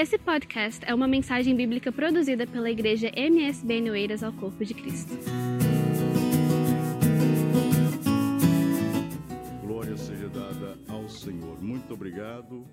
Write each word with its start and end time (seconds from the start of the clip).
Esse 0.00 0.16
podcast 0.16 0.82
é 0.86 0.94
uma 0.94 1.06
mensagem 1.06 1.54
bíblica 1.54 1.92
produzida 1.92 2.46
pela 2.46 2.70
igreja 2.70 3.12
MSB 3.14 3.82
Noeiras 3.82 4.22
ao 4.22 4.32
Corpo 4.32 4.64
de 4.64 4.72
Cristo. 4.72 5.12
Glória 9.62 9.94
seja 9.98 10.26
dada 10.30 10.78
ao 10.88 11.06
Senhor. 11.06 11.62
Muito 11.62 11.92
obrigado 11.92 12.66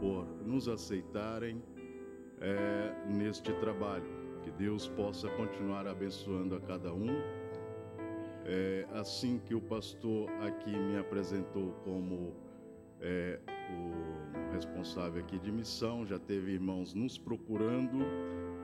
por 0.00 0.26
nos 0.46 0.66
aceitarem 0.66 1.62
é, 2.40 2.94
neste 3.06 3.52
trabalho. 3.52 4.08
Que 4.42 4.50
Deus 4.52 4.88
possa 4.88 5.28
continuar 5.28 5.86
abençoando 5.86 6.56
a 6.56 6.60
cada 6.62 6.90
um. 6.94 7.14
É, 8.46 8.86
assim 8.94 9.38
que 9.44 9.54
o 9.54 9.60
pastor 9.60 10.30
aqui 10.40 10.74
me 10.74 10.96
apresentou 10.96 11.72
como 11.84 12.34
é, 13.02 13.38
o 13.70 14.54
responsável 14.54 15.22
aqui 15.22 15.38
de 15.38 15.50
missão, 15.50 16.06
já 16.06 16.18
teve 16.18 16.52
irmãos 16.52 16.94
nos 16.94 17.18
procurando 17.18 17.98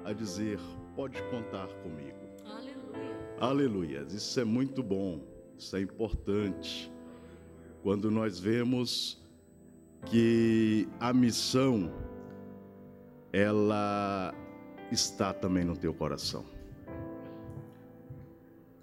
a 0.05 0.13
dizer: 0.13 0.59
pode 0.95 1.21
contar 1.25 1.69
comigo. 1.83 2.17
Aleluia. 2.45 3.37
Aleluia. 3.41 4.07
Isso 4.09 4.39
é 4.41 4.45
muito 4.45 4.83
bom, 4.83 5.21
isso 5.59 5.77
é 5.77 5.81
importante. 5.81 6.91
Quando 7.83 8.11
nós 8.11 8.39
vemos 8.39 9.23
que 10.07 10.89
a 11.01 11.13
missão 11.13 11.91
ela 13.33 14.35
está 14.91 15.33
também 15.33 15.65
no 15.65 15.77
teu 15.77 15.93
coração. 15.93 16.45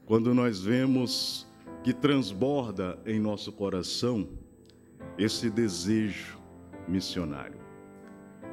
Quando 0.05 0.33
nós 0.33 0.61
vemos 0.61 1.47
que 1.83 1.93
transborda 1.93 2.99
em 3.05 3.19
nosso 3.19 3.51
coração 3.51 4.27
esse 5.17 5.49
desejo 5.49 6.37
missionário, 6.87 7.59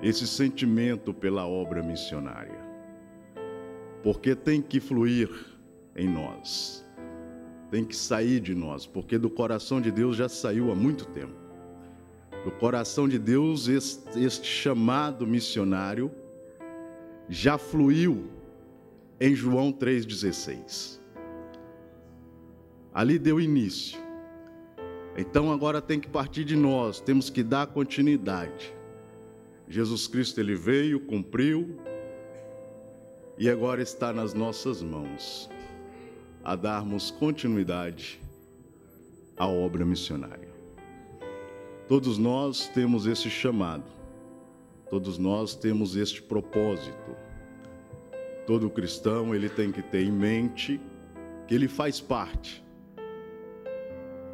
esse 0.03 0.27
sentimento 0.27 1.13
pela 1.13 1.47
obra 1.47 1.83
missionária. 1.83 2.61
Porque 4.03 4.35
tem 4.35 4.61
que 4.61 4.81
fluir 4.81 5.29
em 5.95 6.09
nós, 6.09 6.85
tem 7.71 7.85
que 7.85 7.97
sair 7.97 8.41
de 8.41 8.55
nós, 8.55 8.87
porque 8.87 9.19
do 9.19 9.31
coração 9.31 9.81
de 9.81 9.91
Deus 9.91 10.17
já 10.17 10.29
saiu 10.29 10.71
há 10.71 10.75
muito 10.75 11.05
tempo. 11.07 11.41
Do 12.45 12.51
coração 12.51 13.09
de 13.09 13.19
Deus, 13.19 13.69
este, 13.69 14.19
este 14.19 14.47
chamado 14.47 15.27
missionário 15.27 16.11
já 17.29 17.57
fluiu 17.57 18.29
em 19.21 19.35
João 19.35 19.73
3,16. 19.73 21.01
Ali 22.93 23.19
deu 23.19 23.41
início 23.41 24.02
então 25.17 25.53
agora 25.53 25.81
tem 25.81 26.01
que 26.01 26.09
partir 26.09 26.45
de 26.45 26.57
nós, 26.57 27.01
temos 27.01 27.29
que 27.29 27.43
dar 27.43 27.67
continuidade. 27.67 28.73
Jesus 29.69 30.07
Cristo 30.07 30.41
ele 30.41 30.55
veio, 30.55 31.01
cumpriu 31.01 31.79
e 33.39 33.49
agora 33.49 33.83
está 33.83 34.13
nas 34.13 34.35
nossas 34.35 34.83
mãos 34.83 35.51
a 36.45 36.57
darmos 36.57 37.11
continuidade 37.11 38.21
à 39.37 39.47
obra 39.47 39.85
missionária. 39.85 40.49
Todos 41.89 42.19
nós 42.19 42.69
temos 42.69 43.07
esse 43.07 43.29
chamado. 43.29 43.85
Todos 44.89 45.19
nós 45.19 45.55
temos 45.55 45.97
este 45.97 46.23
propósito. 46.23 47.17
Todo 48.47 48.71
cristão 48.71 49.35
ele 49.35 49.49
tem 49.49 49.71
que 49.71 49.83
ter 49.83 50.03
em 50.03 50.11
mente 50.11 50.81
que 51.47 51.55
ele 51.55 51.69
faz 51.69 52.01
parte 52.01 52.63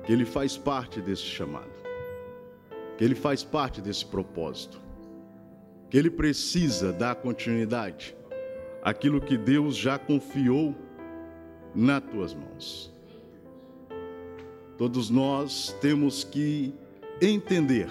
que 0.08 0.12
ele 0.14 0.24
faz 0.24 0.56
parte 0.56 1.02
desse 1.02 1.24
chamado, 1.24 1.68
que 2.96 3.04
ele 3.04 3.14
faz 3.14 3.44
parte 3.44 3.82
desse 3.82 4.06
propósito, 4.06 4.80
que 5.90 5.98
ele 5.98 6.08
precisa 6.08 6.94
dar 6.94 7.16
continuidade 7.16 8.16
àquilo 8.82 9.20
que 9.20 9.36
Deus 9.36 9.76
já 9.76 9.98
confiou 9.98 10.74
nas 11.74 12.02
tuas 12.04 12.32
mãos. 12.32 12.90
Todos 14.78 15.10
nós 15.10 15.76
temos 15.78 16.24
que 16.24 16.72
entender 17.20 17.90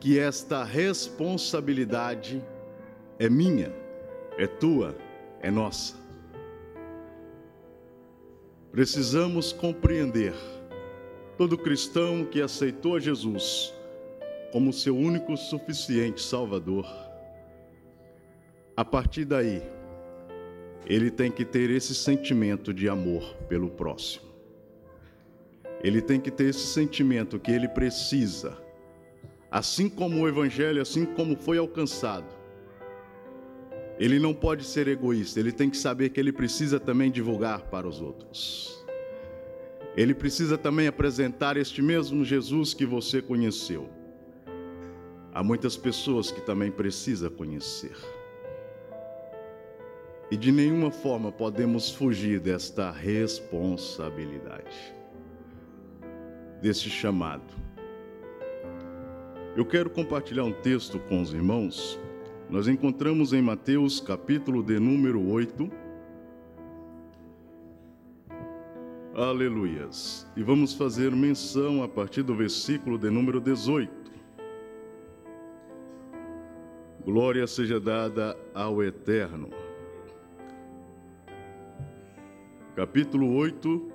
que 0.00 0.18
esta 0.18 0.64
responsabilidade 0.64 2.44
é 3.20 3.30
minha, 3.30 3.72
é 4.36 4.48
tua, 4.48 4.96
é 5.40 5.48
nossa. 5.48 5.94
Precisamos 8.72 9.52
compreender 9.52 10.34
Todo 11.38 11.56
cristão 11.56 12.24
que 12.24 12.42
aceitou 12.42 12.98
Jesus 12.98 13.72
como 14.50 14.72
seu 14.72 14.96
único 14.96 15.36
suficiente 15.36 16.20
Salvador, 16.20 16.84
a 18.76 18.84
partir 18.84 19.24
daí, 19.24 19.62
ele 20.84 21.12
tem 21.12 21.30
que 21.30 21.44
ter 21.44 21.70
esse 21.70 21.94
sentimento 21.94 22.74
de 22.74 22.88
amor 22.88 23.36
pelo 23.48 23.70
próximo. 23.70 24.26
Ele 25.80 26.02
tem 26.02 26.18
que 26.18 26.30
ter 26.32 26.46
esse 26.46 26.66
sentimento 26.66 27.38
que 27.38 27.52
ele 27.52 27.68
precisa, 27.68 28.58
assim 29.48 29.88
como 29.88 30.20
o 30.20 30.28
Evangelho, 30.28 30.82
assim 30.82 31.04
como 31.04 31.36
foi 31.36 31.56
alcançado. 31.56 32.36
Ele 33.96 34.18
não 34.18 34.34
pode 34.34 34.64
ser 34.64 34.88
egoísta, 34.88 35.38
ele 35.38 35.52
tem 35.52 35.70
que 35.70 35.76
saber 35.76 36.08
que 36.08 36.18
ele 36.18 36.32
precisa 36.32 36.80
também 36.80 37.12
divulgar 37.12 37.62
para 37.66 37.86
os 37.86 38.00
outros. 38.00 38.87
Ele 39.98 40.14
precisa 40.14 40.56
também 40.56 40.86
apresentar 40.86 41.56
este 41.56 41.82
mesmo 41.82 42.24
Jesus 42.24 42.72
que 42.72 42.86
você 42.86 43.20
conheceu. 43.20 43.88
Há 45.34 45.42
muitas 45.42 45.76
pessoas 45.76 46.30
que 46.30 46.40
também 46.40 46.70
precisa 46.70 47.28
conhecer. 47.28 47.96
E 50.30 50.36
de 50.36 50.52
nenhuma 50.52 50.92
forma 50.92 51.32
podemos 51.32 51.90
fugir 51.90 52.38
desta 52.38 52.92
responsabilidade, 52.92 54.94
desse 56.62 56.88
chamado. 56.88 57.52
Eu 59.56 59.66
quero 59.66 59.90
compartilhar 59.90 60.44
um 60.44 60.52
texto 60.52 61.00
com 61.08 61.20
os 61.20 61.34
irmãos. 61.34 61.98
Nós 62.48 62.68
encontramos 62.68 63.32
em 63.32 63.42
Mateus, 63.42 63.98
capítulo 63.98 64.62
de 64.62 64.78
número 64.78 65.28
8, 65.28 65.87
Aleluias. 69.18 70.24
E 70.36 70.44
vamos 70.44 70.74
fazer 70.74 71.10
menção 71.10 71.82
a 71.82 71.88
partir 71.88 72.22
do 72.22 72.36
versículo 72.36 72.96
de 72.96 73.10
número 73.10 73.40
18. 73.40 73.90
Glória 77.04 77.44
seja 77.48 77.80
dada 77.80 78.38
ao 78.54 78.80
Eterno. 78.80 79.50
Capítulo 82.76 83.34
8 83.34 83.90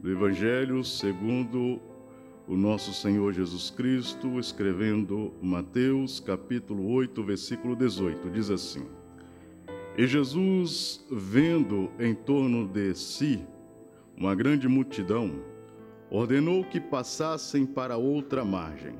do 0.00 0.10
Evangelho 0.10 0.82
segundo 0.82 1.80
o 2.48 2.56
nosso 2.56 2.92
Senhor 2.92 3.32
Jesus 3.32 3.70
Cristo, 3.70 4.40
escrevendo 4.40 5.32
Mateus, 5.40 6.18
capítulo 6.18 6.90
8, 6.90 7.22
versículo 7.22 7.76
18, 7.76 8.28
diz 8.28 8.50
assim: 8.50 8.84
E 9.96 10.04
Jesus, 10.04 11.06
vendo 11.08 11.92
em 12.00 12.12
torno 12.12 12.66
de 12.66 12.92
si 12.96 13.46
uma 14.22 14.36
grande 14.36 14.68
multidão, 14.68 15.42
ordenou 16.08 16.62
que 16.62 16.80
passassem 16.80 17.66
para 17.66 17.96
outra 17.96 18.44
margem. 18.44 18.94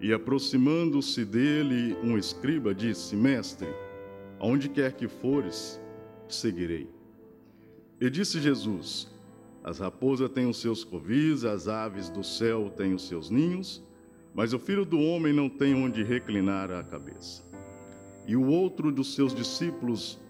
E 0.00 0.12
aproximando-se 0.12 1.24
dele, 1.24 1.96
um 2.00 2.16
escriba 2.16 2.72
disse: 2.72 3.16
Mestre, 3.16 3.66
aonde 4.38 4.68
quer 4.68 4.92
que 4.92 5.08
fores, 5.08 5.80
te 6.28 6.36
seguirei. 6.36 6.88
E 8.00 8.08
disse 8.08 8.38
Jesus: 8.38 9.12
As 9.64 9.80
raposas 9.80 10.30
têm 10.30 10.46
os 10.46 10.60
seus 10.60 10.84
covis, 10.84 11.44
as 11.44 11.66
aves 11.66 12.08
do 12.08 12.22
céu 12.22 12.70
têm 12.70 12.94
os 12.94 13.08
seus 13.08 13.30
ninhos, 13.30 13.84
mas 14.32 14.52
o 14.52 14.60
filho 14.60 14.84
do 14.84 15.00
homem 15.00 15.32
não 15.32 15.48
tem 15.48 15.74
onde 15.74 16.04
reclinar 16.04 16.70
a 16.70 16.84
cabeça. 16.84 17.44
E 18.28 18.36
o 18.36 18.46
outro 18.46 18.92
dos 18.92 19.12
seus 19.12 19.34
discípulos 19.34 20.20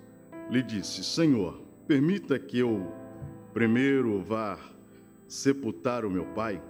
lhe 0.50 0.62
disse: 0.62 1.04
Senhor, 1.04 1.60
permita 1.86 2.38
que 2.38 2.58
eu 2.58 2.98
primeiro 3.52 4.20
vá 4.20 4.58
sepultar 5.26 6.04
o 6.04 6.10
meu 6.10 6.24
pai? 6.26 6.60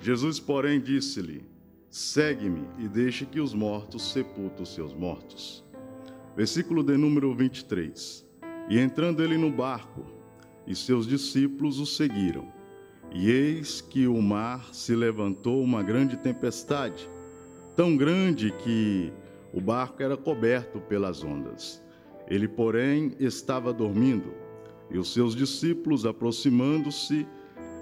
Jesus, 0.00 0.38
porém, 0.38 0.80
disse-lhe: 0.80 1.44
Segue-me 1.90 2.66
e 2.78 2.88
deixe 2.88 3.24
que 3.24 3.40
os 3.40 3.54
mortos 3.54 4.12
sepultem 4.12 4.62
os 4.62 4.74
seus 4.74 4.94
mortos. 4.94 5.64
Versículo 6.36 6.82
de 6.82 6.96
número 6.96 7.34
23. 7.34 8.26
E 8.68 8.78
entrando 8.78 9.22
ele 9.22 9.38
no 9.38 9.50
barco, 9.50 10.04
e 10.66 10.74
seus 10.74 11.06
discípulos 11.06 11.80
o 11.80 11.86
seguiram. 11.86 12.46
E 13.10 13.30
eis 13.30 13.80
que 13.80 14.06
o 14.06 14.20
mar 14.20 14.74
se 14.74 14.94
levantou 14.94 15.62
uma 15.62 15.82
grande 15.82 16.16
tempestade, 16.18 17.08
tão 17.74 17.96
grande 17.96 18.52
que 18.52 19.10
o 19.52 19.60
barco 19.60 20.02
era 20.02 20.16
coberto 20.16 20.78
pelas 20.78 21.24
ondas. 21.24 21.82
Ele, 22.28 22.46
porém, 22.46 23.12
estava 23.18 23.72
dormindo. 23.72 24.34
E 24.90 24.98
os 24.98 25.12
seus 25.12 25.34
discípulos, 25.34 26.06
aproximando-se, 26.06 27.26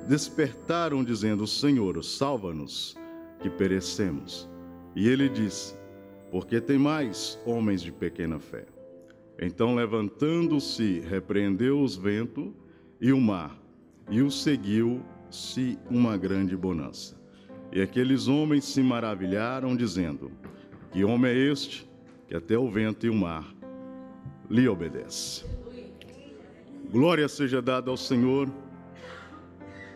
despertaram, 0.08 1.04
dizendo: 1.04 1.46
Senhor, 1.46 2.02
salva-nos, 2.02 2.96
que 3.40 3.50
perecemos. 3.50 4.48
E 4.94 5.08
ele 5.08 5.28
disse: 5.28 5.76
porque 6.30 6.60
tem 6.60 6.78
mais 6.78 7.38
homens 7.44 7.80
de 7.80 7.92
pequena 7.92 8.38
fé. 8.38 8.66
Então, 9.40 9.74
levantando-se, 9.74 11.00
repreendeu 11.00 11.80
os 11.80 11.96
ventos 11.96 12.50
e 13.00 13.12
o 13.12 13.20
mar, 13.20 13.58
e 14.10 14.22
o 14.22 14.30
seguiu-se 14.30 15.78
uma 15.90 16.16
grande 16.16 16.56
bonança. 16.56 17.16
E 17.72 17.80
aqueles 17.80 18.28
homens 18.28 18.64
se 18.64 18.82
maravilharam, 18.82 19.76
dizendo: 19.76 20.30
Que 20.90 21.04
homem 21.04 21.30
é 21.30 21.52
este 21.52 21.88
que 22.26 22.34
até 22.34 22.58
o 22.58 22.70
vento 22.70 23.06
e 23.06 23.10
o 23.10 23.14
mar 23.14 23.54
lhe 24.50 24.68
obedece? 24.68 25.44
Glória 26.90 27.28
seja 27.28 27.60
dada 27.60 27.90
ao 27.90 27.96
Senhor 27.96 28.48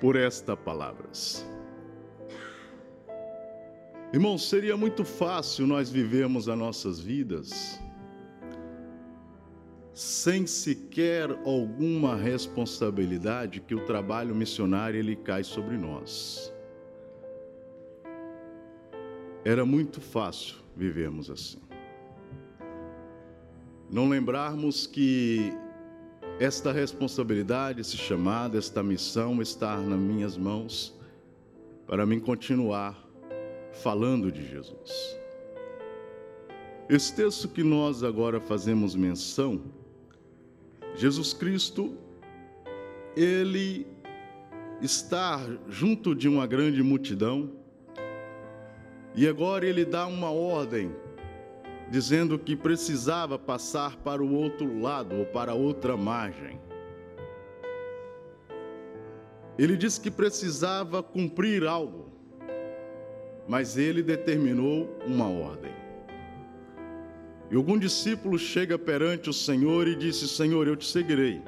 por 0.00 0.16
estas 0.16 0.58
palavras. 0.58 1.46
Irmãos, 4.12 4.48
seria 4.48 4.76
muito 4.76 5.04
fácil 5.04 5.66
nós 5.66 5.88
vivermos 5.88 6.48
as 6.48 6.58
nossas 6.58 6.98
vidas 6.98 7.80
sem 9.92 10.46
sequer 10.46 11.30
alguma 11.44 12.16
responsabilidade 12.16 13.60
que 13.60 13.74
o 13.74 13.84
trabalho 13.84 14.34
missionário 14.34 14.98
ele 14.98 15.14
cai 15.14 15.44
sobre 15.44 15.76
nós. 15.76 16.52
Era 19.44 19.64
muito 19.64 20.00
fácil 20.00 20.56
vivermos 20.76 21.30
assim. 21.30 21.60
Não 23.90 24.08
lembrarmos 24.08 24.86
que 24.86 25.52
esta 26.40 26.72
responsabilidade, 26.72 27.82
esse 27.82 27.98
chamado, 27.98 28.56
esta 28.56 28.82
missão 28.82 29.42
está 29.42 29.76
nas 29.76 29.98
minhas 29.98 30.38
mãos 30.38 30.98
para 31.86 32.06
mim 32.06 32.18
continuar 32.18 32.98
falando 33.74 34.32
de 34.32 34.48
Jesus. 34.48 35.18
Esse 36.88 37.14
texto 37.14 37.46
que 37.46 37.62
nós 37.62 38.02
agora 38.02 38.40
fazemos 38.40 38.94
menção, 38.94 39.60
Jesus 40.96 41.34
Cristo, 41.34 41.94
ele 43.14 43.86
está 44.80 45.46
junto 45.68 46.14
de 46.14 46.26
uma 46.26 46.46
grande 46.46 46.82
multidão 46.82 47.52
e 49.14 49.28
agora 49.28 49.66
ele 49.66 49.84
dá 49.84 50.06
uma 50.06 50.30
ordem 50.30 50.90
dizendo 51.90 52.38
que 52.38 52.54
precisava 52.56 53.38
passar 53.38 53.96
para 53.96 54.22
o 54.22 54.32
outro 54.32 54.80
lado 54.80 55.16
ou 55.16 55.26
para 55.26 55.54
outra 55.54 55.96
margem. 55.96 56.60
Ele 59.58 59.76
disse 59.76 60.00
que 60.00 60.10
precisava 60.10 61.02
cumprir 61.02 61.66
algo 61.66 62.10
mas 63.50 63.76
ele 63.76 64.00
determinou 64.00 64.88
uma 65.04 65.28
ordem. 65.28 65.72
E 67.50 67.56
algum 67.56 67.76
discípulo 67.76 68.38
chega 68.38 68.78
perante 68.78 69.28
o 69.28 69.32
Senhor 69.32 69.88
e 69.88 69.96
disse: 69.96 70.28
Senhor, 70.28 70.68
eu 70.68 70.76
te 70.76 70.86
seguirei. 70.86 71.42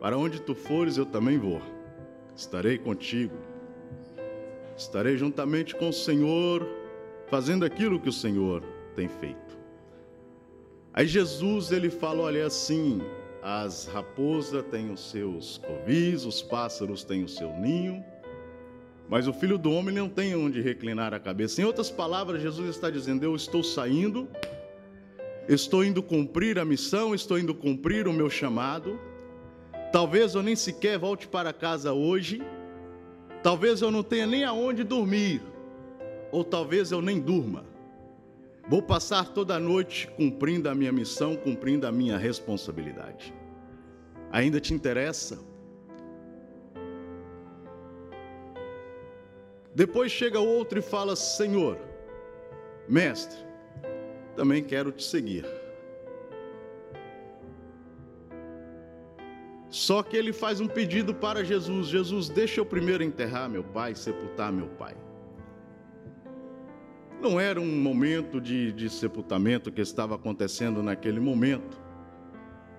Para 0.00 0.18
onde 0.18 0.42
tu 0.42 0.52
fores, 0.52 0.96
eu 0.96 1.06
também 1.06 1.38
vou. 1.38 1.62
Estarei 2.34 2.76
contigo. 2.76 3.36
Estarei 4.76 5.16
juntamente 5.16 5.76
com 5.76 5.90
o 5.90 5.92
Senhor, 5.92 6.66
fazendo 7.28 7.64
aquilo 7.64 8.00
que 8.00 8.08
o 8.08 8.12
Senhor 8.12 8.64
tem 8.90 9.08
feito. 9.08 9.58
Aí 10.92 11.06
Jesus 11.06 11.70
ele 11.70 11.90
fala: 11.90 12.22
olha, 12.22 12.38
é 12.40 12.44
assim, 12.44 13.00
as 13.42 13.86
raposas 13.86 14.64
têm 14.70 14.90
os 14.90 15.10
seus 15.10 15.58
covis, 15.58 16.24
os 16.24 16.42
pássaros 16.42 17.04
têm 17.04 17.24
o 17.24 17.28
seu 17.28 17.50
ninho, 17.56 18.04
mas 19.08 19.26
o 19.26 19.32
filho 19.32 19.56
do 19.56 19.72
homem 19.72 19.94
não 19.94 20.08
tem 20.08 20.34
onde 20.34 20.60
reclinar 20.60 21.14
a 21.14 21.18
cabeça. 21.18 21.60
Em 21.60 21.64
outras 21.64 21.90
palavras, 21.90 22.42
Jesus 22.42 22.68
está 22.68 22.90
dizendo: 22.90 23.24
Eu 23.24 23.34
estou 23.34 23.62
saindo, 23.62 24.28
estou 25.48 25.84
indo 25.84 26.02
cumprir 26.02 26.58
a 26.58 26.64
missão, 26.64 27.14
estou 27.14 27.38
indo 27.38 27.54
cumprir 27.54 28.06
o 28.06 28.12
meu 28.12 28.28
chamado. 28.28 28.98
Talvez 29.92 30.34
eu 30.34 30.42
nem 30.42 30.54
sequer 30.54 30.98
volte 30.98 31.26
para 31.26 31.52
casa 31.52 31.92
hoje. 31.92 32.42
Talvez 33.42 33.80
eu 33.80 33.90
não 33.90 34.02
tenha 34.02 34.26
nem 34.26 34.44
aonde 34.44 34.84
dormir. 34.84 35.40
Ou 36.30 36.44
talvez 36.44 36.92
eu 36.92 37.00
nem 37.00 37.18
durma. 37.18 37.64
Vou 38.70 38.80
passar 38.80 39.28
toda 39.34 39.56
a 39.56 39.60
noite 39.60 40.08
cumprindo 40.16 40.68
a 40.70 40.74
minha 40.74 40.92
missão, 40.92 41.36
cumprindo 41.36 41.86
a 41.86 41.92
minha 41.92 42.16
responsabilidade. 42.16 43.34
Ainda 44.32 44.58
te 44.60 44.72
interessa 44.72 45.50
Depois 49.74 50.10
chega 50.10 50.40
outro 50.40 50.78
e 50.78 50.82
fala: 50.82 51.14
Senhor, 51.14 51.78
mestre, 52.88 53.38
também 54.36 54.62
quero 54.62 54.90
te 54.92 55.02
seguir. 55.02 55.46
Só 59.68 60.02
que 60.02 60.16
ele 60.16 60.32
faz 60.32 60.60
um 60.60 60.66
pedido 60.66 61.14
para 61.14 61.44
Jesus: 61.44 61.86
Jesus, 61.88 62.28
deixa 62.28 62.60
eu 62.60 62.66
primeiro 62.66 63.04
enterrar 63.04 63.48
meu 63.48 63.62
pai, 63.62 63.94
sepultar 63.94 64.52
meu 64.52 64.66
pai. 64.66 64.96
Não 67.20 67.38
era 67.38 67.60
um 67.60 67.80
momento 67.80 68.40
de, 68.40 68.72
de 68.72 68.88
sepultamento 68.88 69.70
que 69.70 69.80
estava 69.80 70.14
acontecendo 70.14 70.82
naquele 70.82 71.20
momento. 71.20 71.78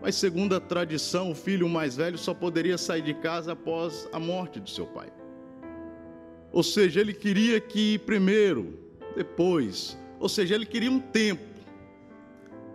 Mas, 0.01 0.15
segundo 0.15 0.55
a 0.55 0.59
tradição, 0.59 1.31
o 1.31 1.35
filho 1.35 1.69
mais 1.69 1.95
velho 1.95 2.17
só 2.17 2.33
poderia 2.33 2.77
sair 2.77 3.03
de 3.03 3.13
casa 3.13 3.51
após 3.51 4.09
a 4.11 4.19
morte 4.19 4.59
de 4.59 4.71
seu 4.71 4.87
pai. 4.87 5.13
Ou 6.51 6.63
seja, 6.63 6.99
ele 6.99 7.13
queria 7.13 7.61
que 7.61 7.99
primeiro, 7.99 8.79
depois, 9.15 9.97
ou 10.19 10.27
seja, 10.27 10.55
ele 10.55 10.65
queria 10.65 10.91
um 10.91 10.99
tempo. 10.99 11.43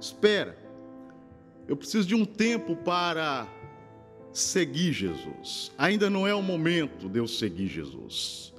Espera, 0.01 0.57
eu 1.67 1.77
preciso 1.77 2.07
de 2.07 2.15
um 2.15 2.25
tempo 2.25 2.77
para 2.77 3.49
seguir 4.33 4.93
Jesus. 4.93 5.73
Ainda 5.77 6.09
não 6.09 6.29
é 6.29 6.35
o 6.35 6.43
momento 6.43 7.09
de 7.09 7.19
eu 7.19 7.27
seguir 7.27 7.67
Jesus. 7.67 8.55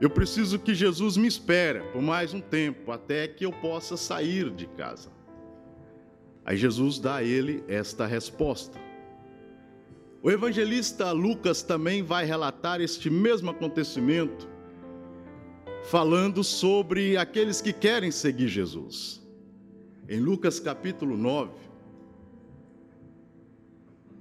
Eu 0.00 0.08
preciso 0.08 0.60
que 0.60 0.74
Jesus 0.74 1.16
me 1.16 1.26
espere 1.26 1.80
por 1.92 2.00
mais 2.00 2.32
um 2.32 2.40
tempo, 2.40 2.92
até 2.92 3.26
que 3.26 3.44
eu 3.44 3.52
possa 3.52 3.96
sair 3.96 4.48
de 4.50 4.66
casa. 4.66 5.10
Aí 6.44 6.56
Jesus 6.56 7.00
dá 7.00 7.16
a 7.16 7.24
ele 7.24 7.64
esta 7.66 8.06
resposta. 8.06 8.78
O 10.22 10.30
evangelista 10.30 11.10
Lucas 11.10 11.62
também 11.62 12.02
vai 12.02 12.24
relatar 12.24 12.80
este 12.80 13.10
mesmo 13.10 13.50
acontecimento, 13.50 14.48
falando 15.84 16.44
sobre 16.44 17.16
aqueles 17.16 17.60
que 17.60 17.72
querem 17.72 18.10
seguir 18.10 18.48
Jesus. 18.48 19.20
Em 20.08 20.20
Lucas 20.20 20.60
capítulo 20.60 21.16
9, 21.16 21.50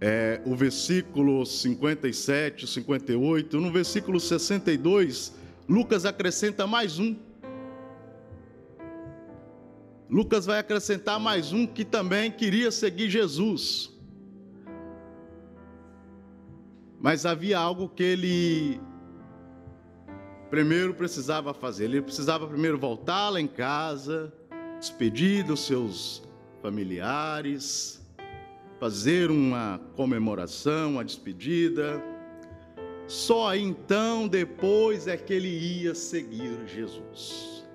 é, 0.02 0.42
o 0.46 0.56
versículo 0.56 1.46
57, 1.46 2.68
58, 2.68 3.60
no 3.60 3.72
versículo 3.72 4.20
62, 4.20 5.34
Lucas 5.68 6.06
acrescenta 6.06 6.66
mais 6.66 6.98
um. 6.98 7.16
Lucas 10.10 10.46
vai 10.46 10.60
acrescentar 10.60 11.20
mais 11.20 11.52
um 11.52 11.68
que 11.68 11.84
também 11.84 12.32
queria 12.32 12.72
seguir 12.72 13.10
Jesus. 13.10 13.92
Mas 17.00 17.26
havia 17.26 17.60
algo 17.60 17.90
que 17.90 18.04
ele 18.04 18.80
primeiro 20.50 20.94
precisava 20.94 21.54
fazer. 21.54 21.86
Ele 21.86 22.02
precisava 22.02 22.48
primeiro 22.48 22.78
voltar 22.78 23.30
lá 23.30 23.42
em 23.42 23.48
casa, 23.48 24.34
despedir 24.80 25.44
dos 25.46 25.66
seus 25.66 26.24
familiares, 26.62 28.02
fazer 28.80 29.30
uma 29.30 29.82
comemoração, 29.98 30.92
uma 30.94 31.04
despedida. 31.04 32.02
Só 33.08 33.56
então, 33.56 34.28
depois, 34.28 35.08
é 35.08 35.18
que 35.18 35.34
ele 35.34 35.50
ia 35.50 35.96
seguir 35.96 36.68
Jesus. 36.68 37.66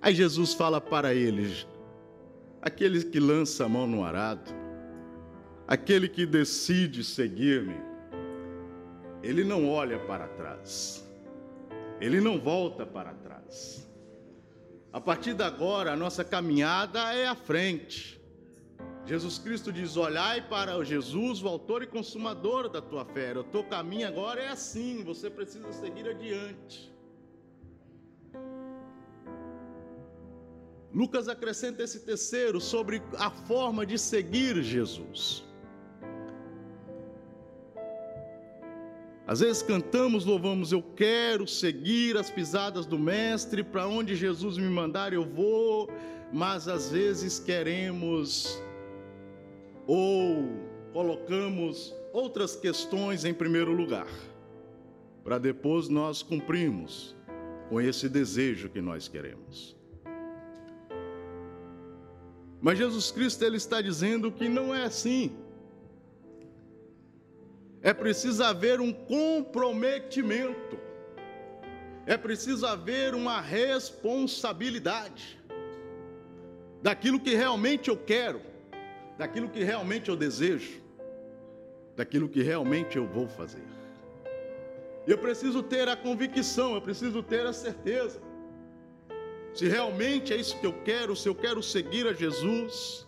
Aí 0.00 0.14
Jesus 0.14 0.54
fala 0.54 0.80
para 0.80 1.14
eles: 1.14 1.66
aqueles 2.62 3.02
que 3.02 3.18
lançam 3.18 3.66
a 3.66 3.68
mão 3.68 3.86
no 3.86 4.04
arado, 4.04 4.52
Aquele 5.68 6.08
que 6.08 6.24
decide 6.24 7.04
seguir-me, 7.04 7.76
ele 9.22 9.44
não 9.44 9.68
olha 9.68 9.98
para 9.98 10.26
trás, 10.26 11.06
ele 12.00 12.22
não 12.22 12.40
volta 12.40 12.86
para 12.86 13.12
trás. 13.12 13.86
A 14.90 14.98
partir 14.98 15.34
de 15.34 15.42
agora, 15.42 15.92
a 15.92 15.96
nossa 15.96 16.24
caminhada 16.24 17.12
é 17.12 17.26
à 17.26 17.34
frente. 17.34 18.17
Jesus 19.08 19.38
Cristo 19.38 19.72
diz: 19.72 19.96
Olhai 19.96 20.46
para 20.46 20.84
Jesus, 20.84 21.42
o 21.42 21.48
autor 21.48 21.82
e 21.82 21.86
consumador 21.86 22.68
da 22.68 22.82
tua 22.82 23.06
fé. 23.06 23.32
O 23.38 23.42
teu 23.42 23.64
caminho 23.64 24.06
agora 24.06 24.42
é 24.42 24.48
assim, 24.48 25.02
você 25.02 25.30
precisa 25.30 25.72
seguir 25.72 26.06
adiante. 26.06 26.92
Lucas 30.92 31.26
acrescenta 31.26 31.82
esse 31.82 32.00
terceiro 32.00 32.60
sobre 32.60 33.00
a 33.16 33.30
forma 33.30 33.86
de 33.86 33.98
seguir 33.98 34.62
Jesus. 34.62 35.42
Às 39.26 39.40
vezes 39.40 39.62
cantamos, 39.62 40.26
louvamos, 40.26 40.70
eu 40.70 40.82
quero 40.82 41.46
seguir 41.46 42.16
as 42.18 42.30
pisadas 42.30 42.84
do 42.84 42.98
Mestre, 42.98 43.62
para 43.62 43.86
onde 43.86 44.14
Jesus 44.14 44.58
me 44.58 44.68
mandar 44.68 45.14
eu 45.14 45.24
vou, 45.24 45.88
mas 46.32 46.68
às 46.68 46.90
vezes 46.90 47.38
queremos 47.38 48.58
ou 49.88 50.44
colocamos 50.92 51.92
outras 52.12 52.54
questões 52.54 53.24
em 53.24 53.32
primeiro 53.32 53.72
lugar, 53.72 54.06
para 55.24 55.38
depois 55.38 55.88
nós 55.88 56.22
cumprirmos 56.22 57.16
com 57.70 57.80
esse 57.80 58.06
desejo 58.08 58.68
que 58.68 58.82
nós 58.82 59.08
queremos. 59.08 59.76
Mas 62.60 62.76
Jesus 62.76 63.10
Cristo 63.10 63.42
ele 63.44 63.56
está 63.56 63.80
dizendo 63.80 64.30
que 64.30 64.46
não 64.48 64.74
é 64.74 64.84
assim. 64.84 65.34
É 67.80 67.94
preciso 67.94 68.42
haver 68.42 68.80
um 68.80 68.92
comprometimento. 68.92 70.76
É 72.04 72.16
preciso 72.16 72.66
haver 72.66 73.14
uma 73.14 73.40
responsabilidade 73.40 75.38
daquilo 76.82 77.20
que 77.20 77.34
realmente 77.34 77.88
eu 77.90 77.96
quero, 77.96 78.40
daquilo 79.18 79.48
que 79.48 79.64
realmente 79.64 80.08
eu 80.08 80.16
desejo, 80.16 80.80
daquilo 81.96 82.28
que 82.28 82.40
realmente 82.40 82.96
eu 82.96 83.06
vou 83.06 83.28
fazer. 83.28 83.64
Eu 85.06 85.18
preciso 85.18 85.62
ter 85.62 85.88
a 85.88 85.96
convicção, 85.96 86.74
eu 86.74 86.80
preciso 86.80 87.22
ter 87.22 87.44
a 87.44 87.52
certeza. 87.52 88.20
Se 89.52 89.66
realmente 89.66 90.32
é 90.32 90.36
isso 90.36 90.58
que 90.60 90.66
eu 90.66 90.72
quero, 90.84 91.16
se 91.16 91.28
eu 91.28 91.34
quero 91.34 91.60
seguir 91.62 92.06
a 92.06 92.12
Jesus, 92.12 93.06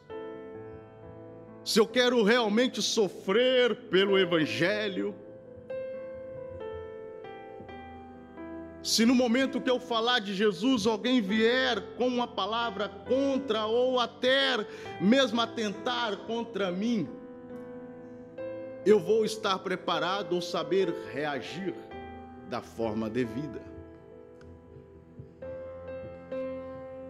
se 1.65 1.79
eu 1.79 1.87
quero 1.87 2.23
realmente 2.25 2.83
sofrer 2.83 3.77
pelo 3.89 4.19
Evangelho, 4.19 5.15
se 8.83 9.05
no 9.05 9.15
momento 9.15 9.61
que 9.61 9.71
eu 9.71 9.79
falar 9.79 10.21
de 10.21 10.35
Jesus 10.35 10.87
alguém 10.87 11.21
vier 11.21 11.81
com 11.99 12.07
uma 12.07 12.27
palavra 12.27 12.89
contra 12.89 13.67
ou 13.67 14.01
até 14.01 14.67
mesmo 15.01 15.41
atentar 15.41 16.17
contra 16.19 16.73
mim, 16.73 17.07
eu 18.87 18.99
vou 18.99 19.25
estar 19.25 19.59
preparado 19.59 20.33
ou 20.35 20.41
saber 20.41 20.95
reagir 21.13 21.75
da 22.49 22.63
forma 22.63 23.11
devida. 23.11 23.61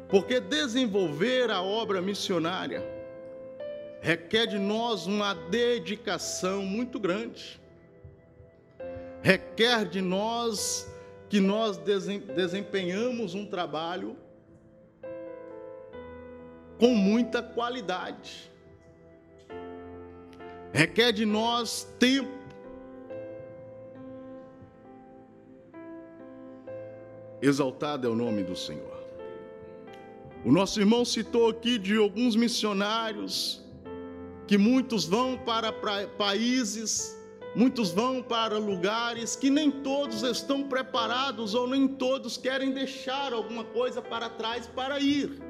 Porque 0.08 0.40
desenvolver 0.40 1.52
a 1.52 1.62
obra 1.62 2.02
missionária 2.02 2.82
requer 4.02 4.46
de 4.46 4.58
nós 4.58 5.06
uma 5.06 5.34
dedicação 5.34 6.62
muito 6.62 6.98
grande. 6.98 7.60
Requer 9.22 9.84
de 9.84 10.00
nós 10.00 10.89
que 11.30 11.38
nós 11.38 11.78
desempenhamos 11.78 13.36
um 13.36 13.46
trabalho 13.46 14.16
com 16.76 16.92
muita 16.92 17.40
qualidade. 17.40 18.50
Requer 20.72 21.12
de 21.12 21.24
nós 21.24 21.84
tempo. 22.00 22.28
Exaltado 27.40 28.08
é 28.08 28.10
o 28.10 28.16
nome 28.16 28.42
do 28.42 28.56
Senhor. 28.56 29.00
O 30.44 30.50
nosso 30.50 30.80
irmão 30.80 31.04
citou 31.04 31.48
aqui 31.48 31.78
de 31.78 31.96
alguns 31.96 32.34
missionários 32.34 33.64
que 34.48 34.58
muitos 34.58 35.04
vão 35.04 35.38
para 35.38 35.72
países, 36.18 37.16
muitos 37.54 37.92
vão 37.92 38.22
para 38.22 38.58
lugares 38.58 39.34
que 39.36 39.50
nem 39.50 39.70
todos 39.70 40.22
estão 40.22 40.64
preparados 40.64 41.54
ou 41.54 41.66
nem 41.68 41.88
todos 41.88 42.36
querem 42.36 42.72
deixar 42.72 43.32
alguma 43.32 43.64
coisa 43.64 44.00
para 44.00 44.28
trás 44.28 44.66
para 44.66 45.00
ir. 45.00 45.40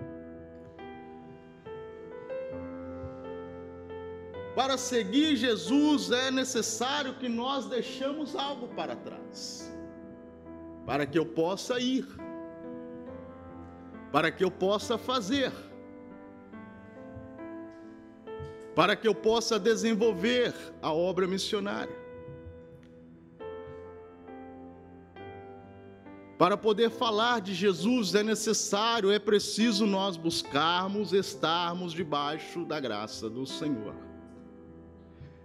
Para 4.55 4.77
seguir 4.77 5.37
Jesus 5.37 6.11
é 6.11 6.31
necessário 6.31 7.15
que 7.15 7.29
nós 7.29 7.67
deixemos 7.67 8.35
algo 8.35 8.69
para 8.69 8.97
trás, 8.97 9.73
para 10.85 11.07
que 11.07 11.19
eu 11.19 11.25
possa 11.25 11.79
ir 11.81 12.07
para 14.13 14.31
que 14.31 14.43
eu 14.43 14.51
possa 14.51 14.99
fazer, 14.99 15.53
para 18.75 18.95
que 18.97 19.07
eu 19.07 19.15
possa 19.15 19.59
desenvolver 19.59 20.55
a 20.81 20.93
obra 20.93 21.27
missionária. 21.27 22.01
Para 26.41 26.57
poder 26.57 26.89
falar 26.89 27.43
de 27.43 27.53
Jesus 27.53 28.15
é 28.15 28.23
necessário, 28.23 29.11
é 29.11 29.19
preciso 29.19 29.85
nós 29.85 30.17
buscarmos 30.17 31.13
estarmos 31.13 31.93
debaixo 31.93 32.65
da 32.65 32.81
graça 32.81 33.29
do 33.29 33.45
Senhor. 33.45 33.95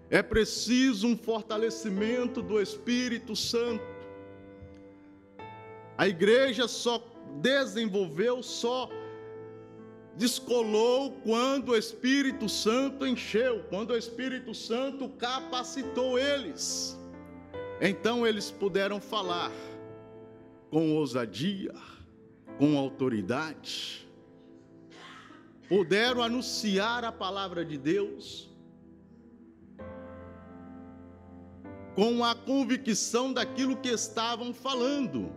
É 0.10 0.22
preciso 0.22 1.08
um 1.08 1.18
fortalecimento 1.18 2.42
do 2.42 2.62
Espírito 2.62 3.36
Santo. 3.36 3.84
A 5.98 6.08
igreja 6.08 6.66
só 6.66 7.04
desenvolveu, 7.42 8.42
só 8.42 8.90
descolou 10.16 11.12
quando 11.24 11.70
o 11.70 11.78
Espírito 11.78 12.48
Santo 12.48 13.06
encheu, 13.06 13.64
quando 13.70 13.92
o 13.92 13.98
Espírito 13.98 14.54
Santo 14.54 15.10
capacitou 15.10 16.18
eles. 16.18 16.98
Então 17.82 18.26
eles 18.26 18.50
puderam 18.50 19.02
falar 19.02 19.52
com 20.70 20.96
ousadia, 20.96 21.74
com 22.58 22.78
autoridade, 22.78 24.08
puderam 25.68 26.24
anunciar 26.24 27.04
a 27.04 27.12
palavra 27.12 27.66
de 27.66 27.78
Deus 27.78 28.50
com 31.96 32.24
a 32.24 32.36
convicção 32.36 33.32
daquilo 33.32 33.78
que 33.78 33.90
estavam 33.90 34.54
falando 34.54 35.32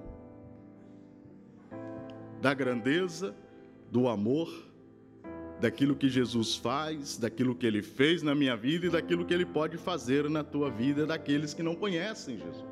da 2.41 2.53
grandeza, 2.53 3.35
do 3.91 4.09
amor, 4.09 4.68
daquilo 5.61 5.97
que 5.97 6.09
Jesus 6.09 6.57
faz, 6.57 7.17
daquilo 7.17 7.55
que 7.55 7.67
ele 7.67 7.83
fez 7.83 8.23
na 8.23 8.35
minha 8.35 8.57
vida 8.57 8.87
e 8.87 8.91
daquilo 8.91 9.25
que 9.25 9.35
ele 9.35 9.45
pode 9.47 9.77
fazer 9.77 10.29
na 10.31 10.45
tua 10.45 10.71
vida 10.71 11.07
daqueles 11.07 11.53
que 11.53 11.63
não 11.63 11.75
conhecem 11.75 12.39
Jesus. 12.39 12.65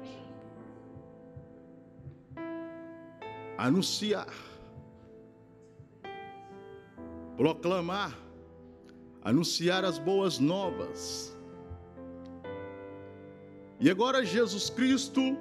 Anunciar, 3.58 4.32
proclamar, 7.36 8.16
anunciar 9.22 9.84
as 9.84 9.98
boas 9.98 10.38
novas. 10.38 11.36
E 13.80 13.90
agora 13.90 14.24
Jesus 14.24 14.70
Cristo 14.70 15.36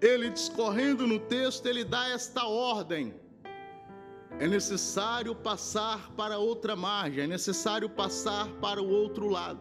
ele 0.00 0.30
discorrendo 0.30 1.06
no 1.06 1.18
texto, 1.18 1.66
ele 1.66 1.84
dá 1.84 2.08
esta 2.08 2.46
ordem: 2.46 3.14
é 4.38 4.46
necessário 4.46 5.34
passar 5.34 6.10
para 6.12 6.38
outra 6.38 6.76
margem, 6.76 7.24
é 7.24 7.26
necessário 7.26 7.88
passar 7.88 8.48
para 8.60 8.82
o 8.82 8.88
outro 8.88 9.28
lado. 9.28 9.60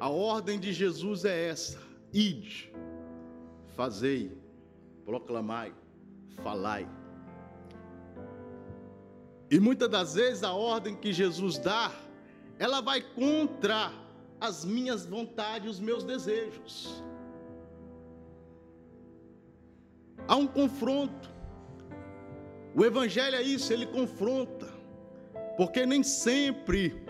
A 0.00 0.08
ordem 0.08 0.58
de 0.58 0.72
Jesus 0.72 1.24
é 1.24 1.48
essa: 1.48 1.78
ide, 2.12 2.72
fazei, 3.68 4.36
proclamai, 5.04 5.72
falai. 6.42 6.88
E 9.50 9.60
muitas 9.60 9.88
das 9.88 10.14
vezes 10.14 10.42
a 10.42 10.52
ordem 10.52 10.96
que 10.96 11.12
Jesus 11.12 11.58
dá, 11.58 11.92
ela 12.58 12.80
vai 12.80 13.00
contra 13.00 13.92
as 14.40 14.64
minhas 14.64 15.04
vontades, 15.04 15.70
os 15.70 15.80
meus 15.80 16.02
desejos. 16.02 17.02
Há 20.26 20.36
um 20.36 20.46
confronto. 20.46 21.29
O 22.74 22.84
Evangelho 22.84 23.36
é 23.36 23.42
isso, 23.42 23.72
ele 23.72 23.86
confronta. 23.86 24.68
Porque 25.56 25.84
nem 25.84 26.02
sempre 26.02 27.02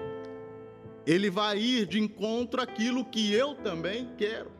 ele 1.06 1.30
vai 1.30 1.58
ir 1.58 1.86
de 1.86 1.98
encontro 1.98 2.60
àquilo 2.60 3.04
que 3.04 3.32
eu 3.32 3.54
também 3.54 4.08
quero. 4.16 4.50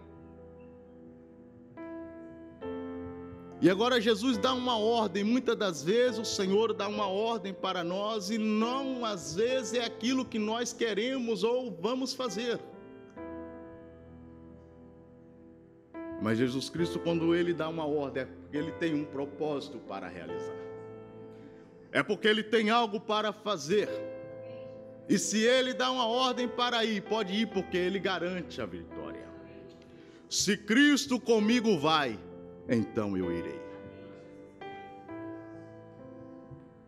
E 3.62 3.68
agora 3.68 4.00
Jesus 4.00 4.38
dá 4.38 4.54
uma 4.54 4.78
ordem, 4.78 5.22
muitas 5.22 5.54
das 5.54 5.84
vezes 5.84 6.18
o 6.18 6.24
Senhor 6.24 6.72
dá 6.72 6.88
uma 6.88 7.06
ordem 7.06 7.52
para 7.52 7.84
nós 7.84 8.30
e 8.30 8.38
não 8.38 9.04
às 9.04 9.34
vezes 9.34 9.74
é 9.74 9.84
aquilo 9.84 10.24
que 10.24 10.38
nós 10.38 10.72
queremos 10.72 11.44
ou 11.44 11.70
vamos 11.70 12.14
fazer. 12.14 12.58
Mas 16.22 16.38
Jesus 16.38 16.70
Cristo, 16.70 16.98
quando 16.98 17.34
ele 17.34 17.52
dá 17.52 17.68
uma 17.68 17.86
ordem, 17.86 18.22
é 18.22 18.28
ele 18.52 18.72
tem 18.72 18.94
um 18.94 19.04
propósito 19.04 19.78
para 19.78 20.08
realizar. 20.08 20.69
É 21.92 22.02
porque 22.02 22.28
ele 22.28 22.42
tem 22.42 22.70
algo 22.70 23.00
para 23.00 23.32
fazer. 23.32 23.88
E 25.08 25.18
se 25.18 25.38
ele 25.38 25.74
dá 25.74 25.90
uma 25.90 26.06
ordem 26.06 26.46
para 26.46 26.84
ir, 26.84 27.02
pode 27.02 27.32
ir 27.32 27.46
porque 27.46 27.76
ele 27.76 27.98
garante 27.98 28.60
a 28.60 28.66
vitória. 28.66 29.28
Se 30.28 30.56
Cristo 30.56 31.18
comigo 31.18 31.76
vai, 31.78 32.16
então 32.68 33.16
eu 33.16 33.32
irei. 33.36 33.60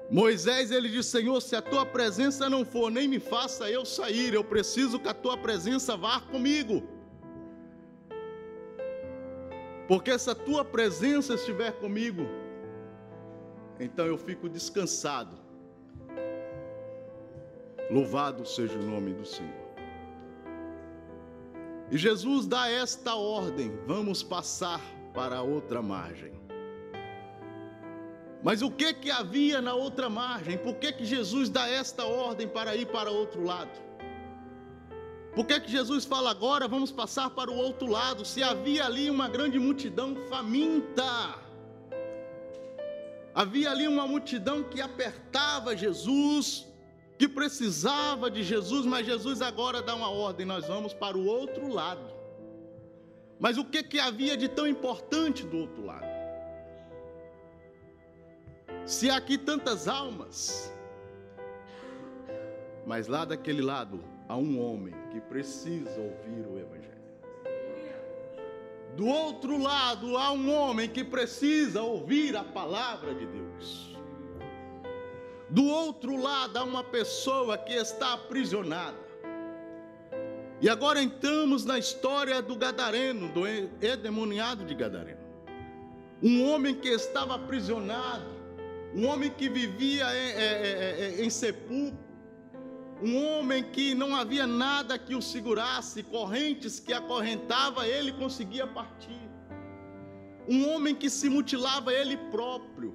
Moisés 0.09 0.71
ele 0.71 0.88
disse: 0.88 1.11
Senhor, 1.11 1.40
se 1.40 1.56
a 1.56 1.62
tua 1.62 1.85
presença 1.85 2.49
não 2.49 2.64
for, 2.64 2.90
nem 2.90 3.09
me 3.09 3.18
faça 3.18 3.68
eu 3.71 3.85
sair, 3.85 4.35
eu 4.35 4.44
preciso 4.44 5.00
que 5.00 5.09
a 5.09 5.14
tua 5.14 5.37
presença 5.37 5.97
vá 5.97 6.21
comigo. 6.21 6.87
Porque 9.88 10.16
se 10.18 10.30
a 10.30 10.35
tua 10.35 10.64
presença 10.64 11.35
estiver 11.35 11.73
comigo, 11.73 12.28
então 13.78 14.06
eu 14.06 14.18
fico 14.18 14.48
descansado. 14.48 15.36
Louvado 17.90 18.46
seja 18.46 18.78
o 18.78 18.82
nome 18.82 19.12
do 19.12 19.24
Senhor. 19.24 19.62
E 21.90 21.98
Jesus 21.98 22.46
dá 22.46 22.70
esta 22.70 23.14
ordem: 23.14 23.70
vamos 23.86 24.22
passar 24.22 24.80
para 25.12 25.42
outra 25.42 25.82
margem. 25.82 26.32
Mas 28.42 28.60
o 28.60 28.70
que 28.70 28.92
que 28.94 29.10
havia 29.10 29.60
na 29.60 29.74
outra 29.74 30.08
margem? 30.08 30.58
Por 30.58 30.74
que 30.76 30.92
que 30.92 31.04
Jesus 31.04 31.48
dá 31.48 31.68
esta 31.68 32.04
ordem 32.04 32.48
para 32.48 32.74
ir 32.74 32.86
para 32.86 33.10
outro 33.10 33.44
lado? 33.44 33.70
Por 35.34 35.46
que 35.46 35.60
que 35.60 35.70
Jesus 35.70 36.04
fala 36.04 36.30
agora 36.30 36.66
vamos 36.66 36.90
passar 36.90 37.30
para 37.30 37.50
o 37.50 37.56
outro 37.56 37.86
lado? 37.86 38.24
Se 38.24 38.42
havia 38.42 38.84
ali 38.84 39.08
uma 39.08 39.28
grande 39.28 39.58
multidão 39.58 40.16
faminta. 40.28 41.38
Havia 43.34 43.70
ali 43.70 43.88
uma 43.88 44.06
multidão 44.06 44.62
que 44.62 44.80
apertava 44.80 45.76
Jesus, 45.76 46.66
que 47.18 47.26
precisava 47.28 48.30
de 48.30 48.42
Jesus, 48.42 48.84
mas 48.84 49.06
Jesus 49.06 49.40
agora 49.40 49.80
dá 49.80 49.94
uma 49.94 50.10
ordem, 50.10 50.44
nós 50.44 50.66
vamos 50.66 50.92
para 50.92 51.16
o 51.16 51.24
outro 51.24 51.68
lado. 51.68 52.12
Mas 53.38 53.56
o 53.56 53.64
que 53.64 53.82
que 53.82 53.98
havia 53.98 54.36
de 54.36 54.48
tão 54.48 54.66
importante 54.66 55.44
do 55.44 55.58
outro 55.58 55.84
lado? 55.84 56.12
Se 58.84 59.08
há 59.08 59.16
aqui 59.16 59.38
tantas 59.38 59.88
almas, 59.88 60.72
mas 62.86 63.06
lá 63.06 63.24
daquele 63.24 63.62
lado 63.62 64.02
há 64.28 64.36
um 64.36 64.60
homem 64.60 64.94
que 65.10 65.20
precisa 65.20 66.00
ouvir 66.00 66.46
o 66.46 66.58
Evangelho. 66.58 66.91
Do 68.96 69.06
outro 69.06 69.56
lado 69.56 70.16
há 70.16 70.32
um 70.32 70.52
homem 70.54 70.88
que 70.88 71.02
precisa 71.02 71.82
ouvir 71.82 72.37
a 72.37 72.44
palavra 72.44 73.14
de 73.14 73.26
Deus. 73.26 73.96
Do 75.49 75.64
outro 75.64 76.16
lado 76.16 76.56
há 76.58 76.64
uma 76.64 76.84
pessoa 76.84 77.56
que 77.56 77.72
está 77.72 78.14
aprisionada. 78.14 79.00
E 80.61 80.68
agora 80.68 81.02
entramos 81.02 81.64
na 81.64 81.78
história 81.78 82.40
do 82.40 82.54
Gadareno, 82.54 83.28
do 83.28 83.46
endemoniado 83.46 84.64
de 84.64 84.75
Gadareno. 84.75 85.20
Um 86.22 86.49
homem 86.49 86.75
que 86.75 86.88
estava 86.88 87.34
aprisionado 87.34 88.42
um 88.94 89.06
homem 89.06 89.30
que 89.30 89.49
vivia 89.49 90.04
em, 90.14 90.30
em, 90.30 91.20
em, 91.22 91.26
em 91.26 91.30
sepulcro, 91.30 91.99
um 93.02 93.16
homem 93.26 93.64
que 93.64 93.94
não 93.94 94.14
havia 94.14 94.47
nada 94.47 94.97
que 94.97 95.14
o 95.16 95.21
segurasse, 95.21 96.04
correntes 96.04 96.78
que 96.78 96.92
acorrentava, 96.92 97.87
ele 97.87 98.12
conseguia 98.12 98.64
partir. 98.64 99.21
Um 100.49 100.68
homem 100.71 100.94
que 100.94 101.11
se 101.11 101.28
mutilava 101.28 101.92
ele 101.92 102.16
próprio. 102.30 102.94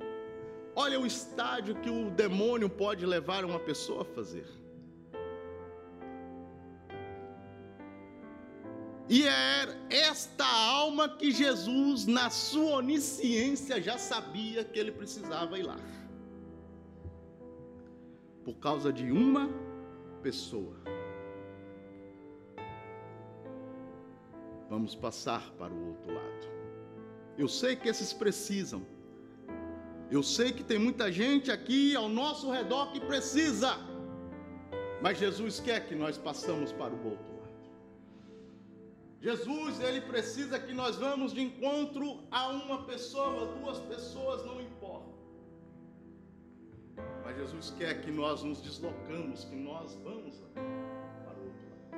Olha 0.74 0.98
o 1.00 1.06
estágio 1.06 1.76
que 1.76 1.90
o 1.90 2.10
demônio 2.10 2.70
pode 2.70 3.06
levar 3.06 3.44
uma 3.44 3.60
pessoa 3.60 4.04
a 4.04 4.06
fazer. 4.06 4.48
E 9.10 9.28
é 9.28 9.78
esta 9.90 10.46
alma 10.46 11.10
que 11.10 11.32
Jesus, 11.32 12.06
na 12.06 12.30
sua 12.30 12.78
onisciência, 12.78 13.82
já 13.82 13.98
sabia 13.98 14.64
que 14.64 14.78
ele 14.80 14.92
precisava 14.92 15.58
ir 15.58 15.64
lá. 15.64 15.77
Por 18.44 18.55
causa 18.55 18.92
de 18.92 19.10
uma 19.12 19.50
pessoa. 20.18 20.75
Vamos 24.70 24.96
passar 24.96 25.50
para 25.58 25.74
o 25.74 25.88
outro 25.90 26.14
lado. 26.14 26.48
Eu 27.38 27.48
sei 27.48 27.75
que 27.75 27.88
esses 27.88 28.12
precisam. 28.12 28.86
Eu 30.10 30.24
sei 30.24 30.51
que 30.51 30.64
tem 30.64 30.80
muita 30.80 31.12
gente 31.12 31.51
aqui 31.51 31.96
ao 31.96 32.10
nosso 32.10 32.51
redor 32.51 32.92
que 32.92 33.00
precisa. 33.00 33.77
Mas 35.01 35.18
Jesus 35.18 35.60
quer 35.60 35.88
que 35.88 35.96
nós 35.96 36.18
passamos 36.18 36.72
para 36.72 36.94
o 36.94 37.10
outro 37.10 37.38
Jesus, 39.20 39.80
ele 39.82 40.01
precisa 40.01 40.60
que 40.60 40.74
nós 40.74 40.96
vamos 40.96 41.34
de 41.34 41.42
encontro 41.42 42.24
a 42.30 42.50
uma 42.50 42.84
pessoa, 42.84 43.48
duas 43.60 43.80
pessoas, 43.80 44.46
não 44.46 44.62
Jesus 47.38 47.74
quer 47.78 48.02
que 48.02 48.12
nós 48.12 48.44
nos 48.44 48.62
deslocamos, 48.62 49.46
que 49.46 49.56
nós 49.56 49.94
vamos 50.04 50.36
para 50.54 50.64
o 50.64 51.44
outro 51.46 51.64
lado. 51.86 51.98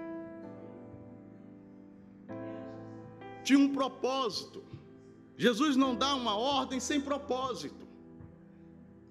Tinha 3.44 3.60
um 3.60 3.74
propósito. 3.74 4.64
Jesus 5.38 5.76
não 5.78 5.96
dá 5.96 6.14
uma 6.14 6.38
ordem 6.38 6.80
sem 6.80 7.00
propósito. 7.00 7.88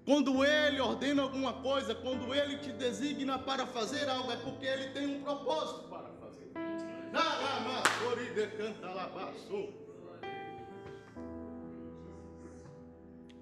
Quando 0.05 0.45
ele 0.45 0.81
ordena 0.81 1.23
alguma 1.23 1.55
coisa, 1.55 1.95
quando 1.95 2.35
ele 2.35 2.59
te 2.59 2.73
designa 2.73 3.38
para 3.38 3.67
fazer 3.67 4.09
algo, 4.09 4.31
é 4.31 4.37
porque 4.37 4.67
ele 4.67 4.91
tem 4.91 5.07
um 5.17 5.23
propósito 5.23 5.88
para 5.88 6.09
fazer. 6.21 6.53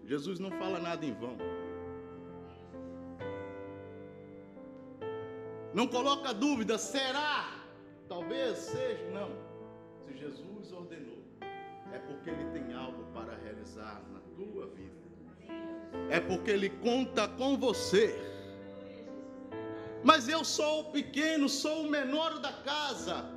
Jesus 0.05 0.39
não 0.39 0.51
fala 0.53 0.79
nada 0.79 1.05
em 1.05 1.13
vão. 1.13 1.37
Não 5.77 5.87
coloca 5.87 6.33
dúvida, 6.33 6.79
será? 6.79 7.53
Talvez 8.09 8.57
seja, 8.57 9.11
não. 9.11 9.29
Se 10.07 10.17
Jesus 10.17 10.73
ordenou, 10.73 11.19
é 11.93 11.99
porque 11.99 12.31
ele 12.31 12.47
tem 12.51 12.73
algo 12.73 13.05
para 13.13 13.37
realizar 13.37 14.03
na 14.11 14.21
tua 14.35 14.69
vida. 14.69 14.97
É 16.09 16.19
porque 16.19 16.51
ele 16.51 16.71
conta 16.71 17.29
com 17.29 17.59
você. 17.59 18.15
Mas 20.03 20.31
eu 20.31 20.43
sou 20.47 20.81
o 20.81 20.85
pequeno, 20.93 21.47
sou 21.47 21.83
o 21.83 21.91
menor 21.91 22.39
da 22.39 22.55
casa. 22.55 23.31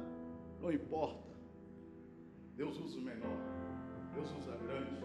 Não 0.62 0.72
importa. 0.72 1.36
Deus 2.56 2.80
usa 2.80 3.00
o 3.00 3.02
menor. 3.02 3.38
Deus 4.14 4.32
usa 4.40 4.56
grande. 4.64 4.96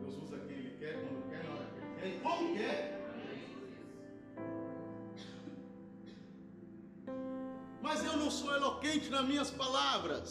Deus 0.00 0.16
usa 0.22 0.38
quem 0.40 0.56
Ele 0.58 0.76
quer, 0.78 1.00
quando 1.00 1.30
quer, 1.30 1.44
na 1.44 1.54
hora 1.54 1.66
que 1.72 2.04
Ele 2.04 2.12
quer 2.12 2.22
como 2.22 2.54
quer. 2.54 2.97
Mas 7.88 8.04
eu 8.04 8.16
não 8.22 8.30
sou 8.30 8.54
eloquente 8.54 9.08
nas 9.08 9.24
minhas 9.30 9.50
palavras. 9.50 10.28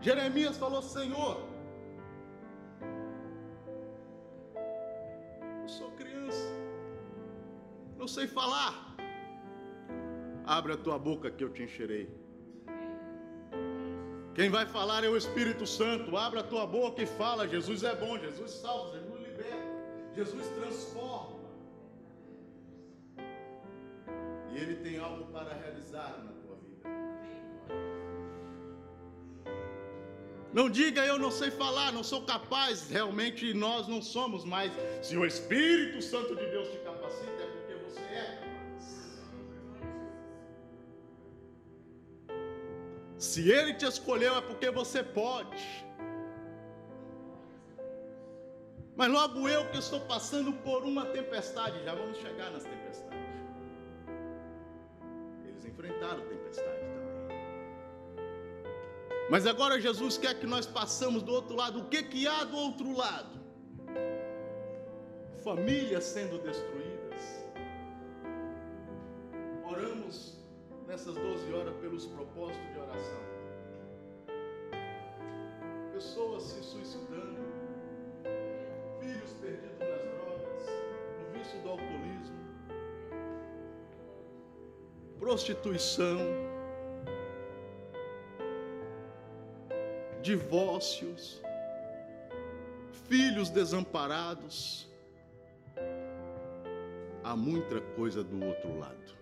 Jeremias 0.00 0.56
falou: 0.56 0.82
Senhor, 0.82 1.36
eu 5.62 5.68
sou 5.68 5.90
criança, 5.92 6.48
não 7.96 8.08
sei 8.08 8.26
falar. 8.26 8.72
Abre 10.44 10.72
a 10.72 10.76
tua 10.76 10.98
boca 10.98 11.30
que 11.30 11.44
eu 11.44 11.52
te 11.52 11.62
encherei. 11.62 12.06
Quem 14.34 14.50
vai 14.50 14.66
falar 14.66 15.04
é 15.04 15.08
o 15.08 15.16
Espírito 15.16 15.64
Santo. 15.64 16.16
Abra 16.16 16.40
a 16.40 16.48
tua 16.52 16.66
boca 16.66 17.00
e 17.00 17.06
fala: 17.06 17.46
Jesus 17.46 17.84
é 17.84 17.94
bom, 17.94 18.18
Jesus 18.18 18.50
salva, 18.50 18.98
Jesus 18.98 19.20
liberta, 19.28 19.72
Jesus 20.16 20.46
transforma. 20.58 21.43
Ele 24.64 24.76
tem 24.76 24.98
algo 24.98 25.24
para 25.30 25.52
realizar 25.52 26.24
na 26.24 26.32
tua 26.32 26.56
vida. 26.56 26.88
Não 30.54 30.70
diga 30.70 31.04
eu 31.04 31.18
não 31.18 31.30
sei 31.30 31.50
falar, 31.50 31.92
não 31.92 32.02
sou 32.02 32.22
capaz. 32.22 32.88
Realmente 32.88 33.52
nós 33.52 33.86
não 33.86 34.00
somos, 34.00 34.42
mas 34.42 34.72
se 35.02 35.18
o 35.18 35.26
Espírito 35.26 36.00
Santo 36.00 36.34
de 36.34 36.46
Deus 36.46 36.68
te 36.70 36.78
capacita, 36.78 37.42
é 37.42 37.46
porque 37.46 37.74
você 37.84 38.00
é 38.00 38.44
Se 43.18 43.50
Ele 43.50 43.74
te 43.74 43.84
escolheu 43.84 44.34
é 44.36 44.40
porque 44.40 44.70
você 44.70 45.02
pode. 45.02 45.62
Mas 48.96 49.10
logo 49.10 49.46
eu 49.46 49.68
que 49.70 49.78
estou 49.78 50.00
passando 50.00 50.52
por 50.52 50.84
uma 50.84 51.04
tempestade, 51.06 51.84
já 51.84 51.94
vamos 51.94 52.16
chegar 52.18 52.50
nas 52.50 52.64
tempestades. 52.64 53.23
Eles 55.64 55.72
enfrentaram 55.72 56.20
tempestade 56.28 56.78
também. 56.78 57.38
Mas 59.30 59.46
agora 59.46 59.80
Jesus 59.80 60.18
quer 60.18 60.38
que 60.38 60.46
nós 60.46 60.66
passamos 60.66 61.22
do 61.22 61.32
outro 61.32 61.56
lado. 61.56 61.80
O 61.80 61.88
que 61.88 62.02
que 62.02 62.26
há 62.28 62.44
do 62.44 62.56
outro 62.56 62.94
lado? 62.94 63.40
Famílias 65.42 66.04
sendo 66.04 66.38
destruídas. 66.38 66.94
nessas 70.94 71.16
12 71.16 71.52
horas 71.52 71.74
pelos 71.78 72.06
propósitos 72.06 72.72
de 72.72 72.78
oração. 72.78 73.20
Pessoas 75.92 76.42
se 76.44 76.62
suicidando, 76.62 77.40
filhos 79.00 79.32
perdidos 79.40 79.78
nas 79.80 80.02
drogas, 80.02 80.68
no 81.18 81.36
vício 81.36 81.60
do 81.62 81.70
alcoolismo, 81.70 82.03
prostituição, 85.24 86.18
divórcios, 90.20 91.40
filhos 93.08 93.48
desamparados. 93.48 94.86
Há 97.22 97.34
muita 97.34 97.80
coisa 97.96 98.22
do 98.22 98.44
outro 98.44 98.78
lado. 98.78 99.14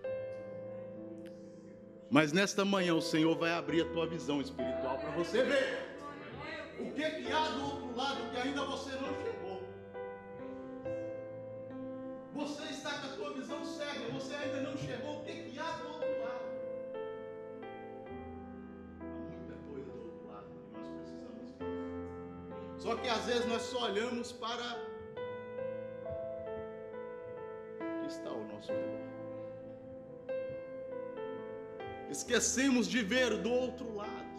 Mas 2.10 2.32
nesta 2.32 2.64
manhã 2.64 2.96
o 2.96 3.00
Senhor 3.00 3.38
vai 3.38 3.52
abrir 3.52 3.82
a 3.82 3.88
tua 3.92 4.04
visão 4.04 4.40
espiritual 4.40 4.98
para 4.98 5.10
você 5.12 5.44
ver 5.44 6.00
o 6.80 6.90
que, 6.90 7.10
que 7.10 7.30
há 7.30 7.48
do 7.50 7.64
outro 7.64 7.96
lado 7.96 8.28
que 8.32 8.38
ainda 8.38 8.64
você 8.64 8.90
não 8.96 9.14
chegou. 9.22 9.62
Você 12.34 12.64
está 12.72 12.90
com 12.98 13.06
a 13.06 13.10
tua 13.10 13.34
visão 13.34 13.64
cega, 13.64 14.08
você 14.12 14.34
ainda 14.34 14.62
não 14.62 14.76
chegou. 14.76 15.11
Só 22.82 22.96
que 22.96 23.08
às 23.08 23.24
vezes 23.26 23.46
nós 23.46 23.62
só 23.62 23.84
olhamos 23.84 24.32
para 24.32 24.68
o 27.80 28.00
que 28.00 28.06
está 28.08 28.28
ao 28.28 28.42
nosso 28.52 28.72
redor. 28.72 29.06
Esquecemos 32.10 32.88
de 32.88 33.00
ver 33.04 33.38
do 33.38 33.52
outro 33.52 33.94
lado. 33.94 34.32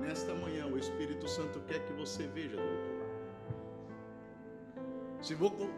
Nesta 0.00 0.34
manhã, 0.36 0.64
o 0.66 0.78
Espírito 0.78 1.28
Santo 1.28 1.60
quer 1.68 1.86
que 1.86 1.92
você 1.92 2.26
veja 2.28 2.56
do 2.56 2.62
outro 2.62 2.98
lado. 3.00 3.18
Se 5.20 5.34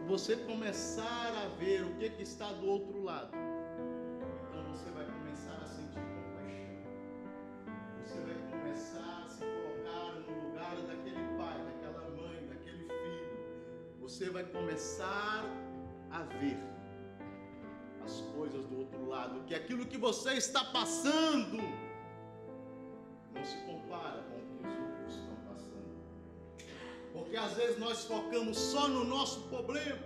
você 0.07 0.37
começar 0.37 1.33
a 1.43 1.49
ver 1.59 1.83
o 1.83 1.93
que, 1.95 2.23
está 2.23 2.49
do 2.53 2.65
outro 2.65 3.03
lado, 3.03 3.35
começar 14.81 15.45
a 16.09 16.23
ver 16.39 16.57
as 18.03 18.19
coisas 18.35 18.65
do 18.65 18.79
outro 18.79 19.07
lado, 19.07 19.43
que 19.45 19.53
aquilo 19.53 19.85
que 19.85 19.97
você 19.97 20.33
está 20.33 20.63
passando 20.65 21.57
não 23.31 23.45
se 23.45 23.57
compara 23.57 24.23
com 24.23 24.37
o 24.37 24.57
que 24.57 24.67
os 24.67 24.73
outros 24.73 25.15
estão 25.15 25.35
passando. 25.47 25.93
Porque 27.13 27.37
às 27.37 27.53
vezes 27.53 27.77
nós 27.77 28.05
focamos 28.05 28.57
só 28.57 28.87
no 28.87 29.03
nosso 29.03 29.41
problema, 29.49 29.99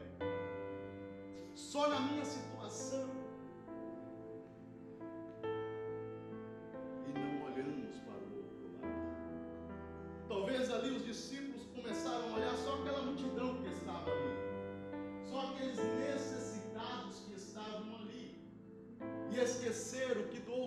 só 1.56 1.88
na 1.88 2.02
minha 2.02 2.26
situação. 2.26 3.05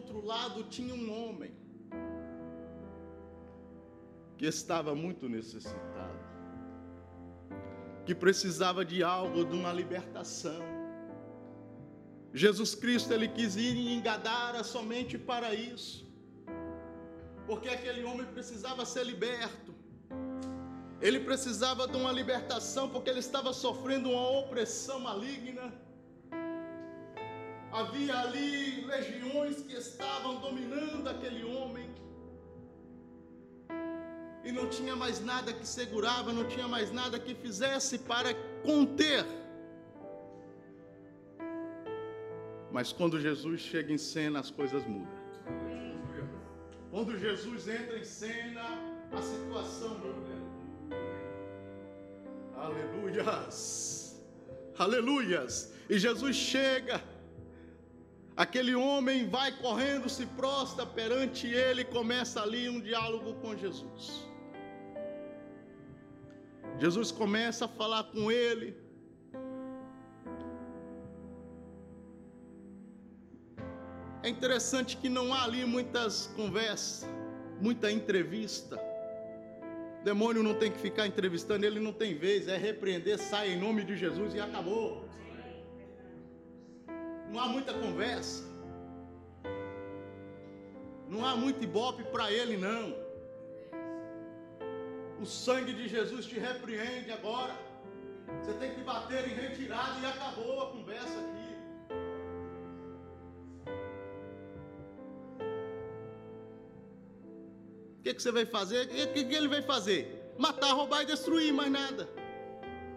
Outro 0.09 0.25
lado 0.25 0.65
tinha 0.65 0.95
um 0.95 1.07
homem 1.13 1.53
que 4.39 4.47
estava 4.47 4.95
muito 4.95 5.29
necessitado, 5.29 6.19
que 8.07 8.15
precisava 8.15 8.85
de 8.85 9.03
algo, 9.03 9.45
de 9.45 9.55
uma 9.55 9.73
libertação. 9.73 10.63
Jesus 12.33 12.75
Cristo 12.75 13.13
ele 13.13 13.29
quis 13.29 13.57
ir 13.57 13.77
em 13.77 14.01
Gadara 14.01 14.63
somente 14.65 15.19
para 15.19 15.53
isso, 15.55 16.11
porque 17.47 17.69
aquele 17.69 18.05
homem 18.05 18.27
precisava 18.27 18.85
ser 18.87 19.05
liberto. 19.05 19.75
Ele 21.01 21.21
precisava 21.21 21.87
de 21.87 21.97
uma 21.97 22.11
libertação 22.11 22.89
porque 22.89 23.11
ele 23.11 23.21
estava 23.21 23.53
sofrendo 23.53 24.11
uma 24.11 24.31
opressão 24.41 24.99
maligna. 25.01 25.73
Havia 27.79 28.15
ali 28.19 28.85
legiões 28.87 29.57
que 29.63 29.75
estavam 29.75 30.41
dominando 30.41 31.07
aquele 31.09 31.45
homem. 31.45 31.89
E 34.45 34.51
não 34.51 34.69
tinha 34.69 34.97
mais 34.97 35.21
nada 35.21 35.53
que 35.53 35.67
segurava, 35.67 36.33
não 36.33 36.47
tinha 36.49 36.67
mais 36.67 36.91
nada 36.91 37.21
que 37.21 37.35
fizesse 37.35 37.99
para 37.99 38.31
conter. 38.65 39.25
Mas 42.73 42.93
quando 42.93 43.21
Jesus 43.21 43.61
chega 43.61 43.93
em 43.93 43.99
cena, 43.99 44.41
as 44.41 44.51
coisas 44.51 44.85
mudam. 44.87 45.19
Quando 46.91 47.17
Jesus 47.19 47.69
entra 47.69 47.99
em 47.99 48.05
cena, 48.05 48.67
a 49.13 49.23
situação 49.23 49.91
muda. 49.99 50.37
Aleluias! 52.57 54.21
Aleluias! 54.77 55.73
E 55.89 55.99
Jesus 55.99 56.35
chega, 56.37 57.01
aquele 58.39 58.73
homem 58.73 59.29
vai 59.29 59.51
correndo, 59.51 60.09
se 60.09 60.25
prostra 60.41 60.87
perante 60.87 61.49
ele, 61.49 61.85
começa 61.85 62.41
ali 62.41 62.69
um 62.69 62.81
diálogo 62.81 63.35
com 63.43 63.57
Jesus. 63.57 64.25
Jesus 66.79 67.11
começa 67.11 67.65
a 67.65 67.69
falar 67.69 68.05
com 68.05 68.31
ele. 68.31 68.77
É 74.23 74.29
interessante 74.29 74.97
que 74.97 75.09
não 75.09 75.35
há 75.35 75.43
ali 75.43 75.65
muitas 75.65 76.29
conversas, 76.37 77.09
muita 77.61 77.91
entrevista. 77.91 78.77
O 80.01 80.05
demônio 80.05 80.45
não 80.45 80.55
tem 80.55 80.71
que 80.71 80.79
ficar 80.79 81.09
entrevistando, 81.09 81.67
ele 81.67 81.81
não 81.81 81.93
tem 81.93 82.17
vez, 82.17 82.47
é 82.47 82.57
repreender, 82.57 83.19
sai 83.19 83.55
em 83.55 83.59
nome 83.59 83.83
de 83.83 83.97
Jesus 83.97 84.33
e 84.33 84.41
acabou. 84.41 85.09
Não 87.31 87.41
há 87.41 87.47
muita 87.47 87.73
conversa. 87.75 88.45
Não 91.09 91.25
há 91.25 91.37
muito 91.37 91.63
ibope 91.63 92.05
para 92.05 92.31
ele, 92.33 92.57
não. 92.57 92.95
O 95.21 95.27
sangue 95.27 95.73
de 95.73 95.89
Jesus 95.89 96.27
te 96.27 96.39
repreende 96.39 97.11
agora. 97.11 97.55
Você 98.41 98.53
tem 98.55 98.75
que 98.75 98.83
bater 98.83 99.27
em 99.27 99.35
retirada 99.35 99.99
e 100.01 100.07
acabou 100.07 100.63
a 100.63 100.71
conversa 100.71 101.19
aqui. 101.19 101.39
O 107.99 108.03
que, 108.03 108.15
que 108.15 108.23
você 108.23 108.31
vai 108.31 108.47
fazer? 108.47 108.87
O 108.87 109.13
que, 109.13 109.25
que 109.25 109.35
ele 109.35 109.49
vai 109.49 109.63
fazer? 109.63 110.33
Matar, 110.39 110.73
roubar 110.73 111.03
e 111.03 111.07
destruir, 111.07 111.53
mais 111.53 111.71
nada. 111.71 112.09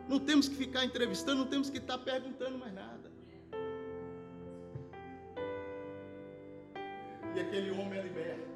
Não 0.07 0.19
temos 0.19 0.47
que 0.47 0.55
ficar 0.55 0.85
entrevistando, 0.85 1.39
não 1.39 1.47
temos 1.47 1.69
que 1.69 1.77
estar 1.77 1.97
perguntando 1.97 2.57
mais 2.57 2.73
nada. 2.73 2.90
Aquele 7.41 7.71
homem 7.71 7.99
é 7.99 8.03
liberto 8.03 8.51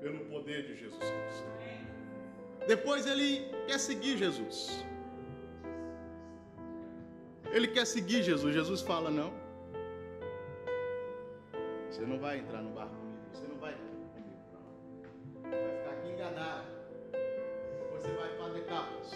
pelo 0.00 0.20
poder 0.26 0.62
de 0.62 0.76
Jesus 0.76 0.98
Cristo. 0.98 1.44
Depois 2.66 3.06
ele 3.06 3.50
quer 3.66 3.78
seguir 3.78 4.16
Jesus. 4.16 4.84
Ele 7.52 7.68
quer 7.68 7.84
seguir 7.84 8.22
Jesus. 8.22 8.54
Jesus 8.54 8.80
fala: 8.80 9.10
Não, 9.10 9.32
você 11.90 12.02
não 12.06 12.18
vai 12.18 12.38
entrar 12.38 12.62
no 12.62 12.70
barco 12.70 12.94
comigo. 12.94 13.18
Você 13.32 13.46
não 13.46 13.56
vai 13.56 13.72
comigo. 13.74 14.42
Não. 14.52 15.50
Vai 15.50 15.76
ficar 15.76 15.90
aqui 15.90 16.08
enganado. 16.08 16.66
Você 17.92 18.10
vai 18.12 18.36
para 18.36 18.48
Decapos. 18.54 19.10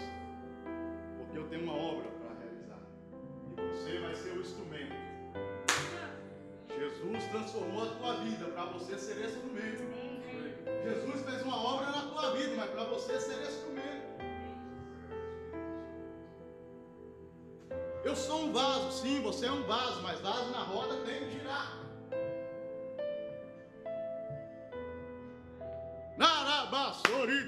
Porque 1.17 1.37
eu 1.37 1.47
tenho 1.47 1.63
uma 1.63 1.75
obra 1.75 2.09
para 2.09 2.35
realizar. 2.39 2.79
E 3.57 3.75
você 3.75 3.99
vai 3.99 4.15
ser 4.15 4.31
o 4.31 4.41
instrumento. 4.41 5.08
Jesus 6.79 7.23
transformou 7.25 7.83
a 7.83 7.95
tua 7.95 8.13
vida 8.23 8.45
para 8.45 8.65
você 8.65 8.97
ser 8.97 9.25
instrumento. 9.25 9.83
Jesus 10.81 11.25
fez 11.25 11.41
uma 11.41 11.61
obra 11.61 11.87
na 11.87 12.01
tua 12.03 12.31
vida, 12.31 12.55
mas 12.55 12.69
para 12.69 12.85
você 12.85 13.19
ser 13.19 13.41
instrumento. 13.41 14.09
Eu 18.05 18.15
sou 18.15 18.45
um 18.45 18.53
vaso, 18.53 18.93
sim, 18.93 19.21
você 19.21 19.47
é 19.47 19.51
um 19.51 19.63
vaso, 19.63 20.01
mas 20.01 20.21
vaso 20.21 20.51
na 20.51 20.63
roda 20.63 20.95
tem 21.05 21.19
que 21.19 21.31
girar. 21.31 21.77
Narabassori 26.17 27.43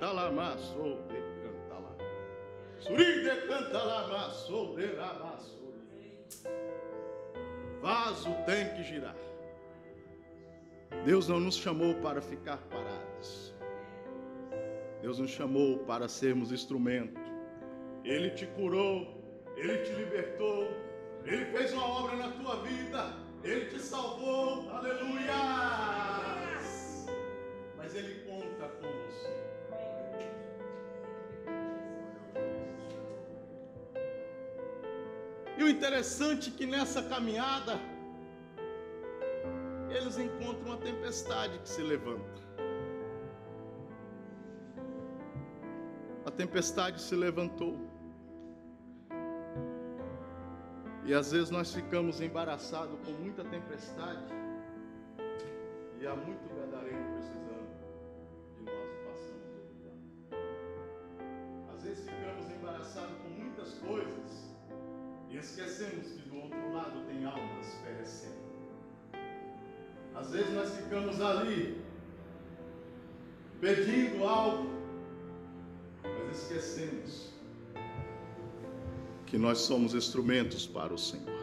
lamassou 0.00 0.98
lá. 3.78 4.30
Suri 4.30 4.96
lamassou. 4.96 5.72
Vaso 7.82 8.30
tem 8.46 8.68
que 8.74 8.84
girar. 8.84 9.16
Deus 11.04 11.26
não 11.28 11.40
nos 11.40 11.56
chamou 11.56 11.94
para 11.96 12.22
ficar 12.22 12.58
parados. 12.70 13.52
Deus 15.02 15.18
nos 15.18 15.32
chamou 15.32 15.78
para 15.80 16.06
sermos 16.06 16.52
instrumento. 16.52 17.20
Ele 18.04 18.30
te 18.30 18.46
curou, 18.46 19.20
ele 19.56 19.78
te 19.78 19.92
libertou, 19.94 20.68
ele 21.24 21.44
fez 21.46 21.72
uma 21.72 21.84
obra 21.84 22.16
na 22.16 22.30
tua 22.30 22.62
vida, 22.62 23.16
ele 23.42 23.66
te 23.66 23.80
salvou. 23.80 24.70
Aleluia! 24.70 25.81
E 35.62 35.64
o 35.64 35.68
interessante 35.68 36.50
é 36.50 36.52
que 36.58 36.66
nessa 36.66 37.00
caminhada 37.04 37.74
eles 39.96 40.18
encontram 40.18 40.66
uma 40.70 40.76
tempestade 40.76 41.56
que 41.60 41.68
se 41.68 41.80
levanta. 41.80 42.40
A 46.26 46.32
tempestade 46.32 47.00
se 47.00 47.14
levantou. 47.14 47.78
E 51.04 51.14
às 51.14 51.30
vezes 51.30 51.50
nós 51.50 51.72
ficamos 51.72 52.20
embaraçados 52.20 52.98
com 53.06 53.12
muita 53.12 53.44
tempestade. 53.44 54.34
E 56.00 56.06
há 56.08 56.16
muito 56.16 56.51
nós 79.52 79.60
somos 79.60 79.94
instrumentos 79.94 80.66
para 80.66 80.94
o 80.94 80.98
Senhor. 80.98 81.42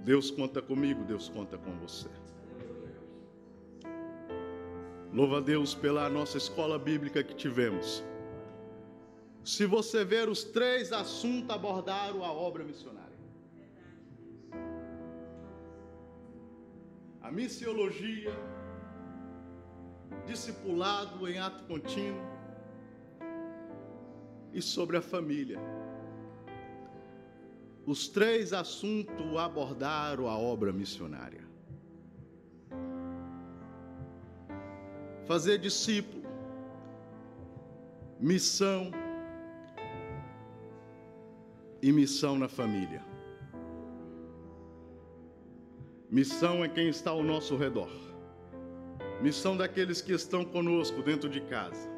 Deus 0.00 0.28
conta 0.28 0.60
comigo, 0.60 1.04
Deus 1.04 1.28
conta 1.28 1.56
com 1.56 1.70
você. 1.78 2.08
Louva 5.12 5.38
a 5.38 5.40
Deus 5.40 5.72
pela 5.72 6.08
nossa 6.08 6.36
escola 6.36 6.80
bíblica 6.80 7.22
que 7.22 7.36
tivemos. 7.36 8.02
Se 9.44 9.64
você 9.64 10.04
ver 10.04 10.28
os 10.28 10.42
três 10.42 10.92
assuntos 10.92 11.50
abordaram 11.50 12.24
a 12.24 12.32
obra 12.32 12.64
missionária. 12.64 13.20
A 17.20 17.30
missiologia, 17.30 18.36
discipulado 20.26 21.28
em 21.28 21.38
ato 21.38 21.62
contínuo 21.66 22.31
e 24.52 24.60
sobre 24.60 24.96
a 24.96 25.02
família. 25.02 25.58
Os 27.84 28.08
três 28.08 28.52
assuntos 28.52 29.36
abordaram 29.36 30.28
a 30.28 30.38
obra 30.38 30.72
missionária. 30.72 31.42
Fazer 35.26 35.58
discípulo, 35.58 36.22
missão 38.20 38.90
e 41.80 41.90
missão 41.92 42.38
na 42.38 42.48
família. 42.48 43.04
Missão 46.10 46.62
é 46.62 46.68
quem 46.68 46.88
está 46.88 47.10
ao 47.10 47.22
nosso 47.22 47.56
redor. 47.56 47.90
Missão 49.20 49.56
daqueles 49.56 50.00
que 50.00 50.12
estão 50.12 50.44
conosco 50.44 51.02
dentro 51.02 51.28
de 51.28 51.40
casa. 51.40 51.91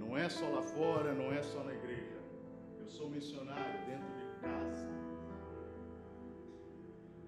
Não 0.00 0.16
é 0.16 0.28
só 0.28 0.46
lá 0.56 0.62
fora, 0.62 1.12
não 1.12 1.32
é 1.32 1.42
só 1.42 1.62
na 1.64 1.74
igreja. 1.74 2.18
Eu 2.80 2.88
sou 2.88 3.10
missionário 3.10 3.78
dentro 3.86 4.12
de 4.20 4.26
casa. 4.40 4.88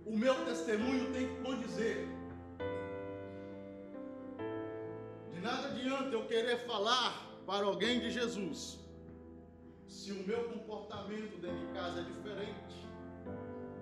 O 0.07 0.17
meu 0.17 0.37
testemunho 0.45 1.13
tem 1.13 1.29
que 1.29 1.43
condizer. 1.43 2.09
De 5.33 5.41
nada 5.41 5.69
adianta 5.69 6.11
eu 6.19 6.27
querer 6.27 6.59
falar 6.67 7.11
para 7.47 7.67
alguém 7.67 8.01
de 8.01 8.11
Jesus 8.11 8.81
se 9.91 10.13
o 10.13 10.27
meu 10.27 10.45
comportamento 10.45 11.37
dentro 11.41 11.67
de 11.67 11.73
casa 11.75 12.01
é 12.01 12.05
diferente, 12.05 12.89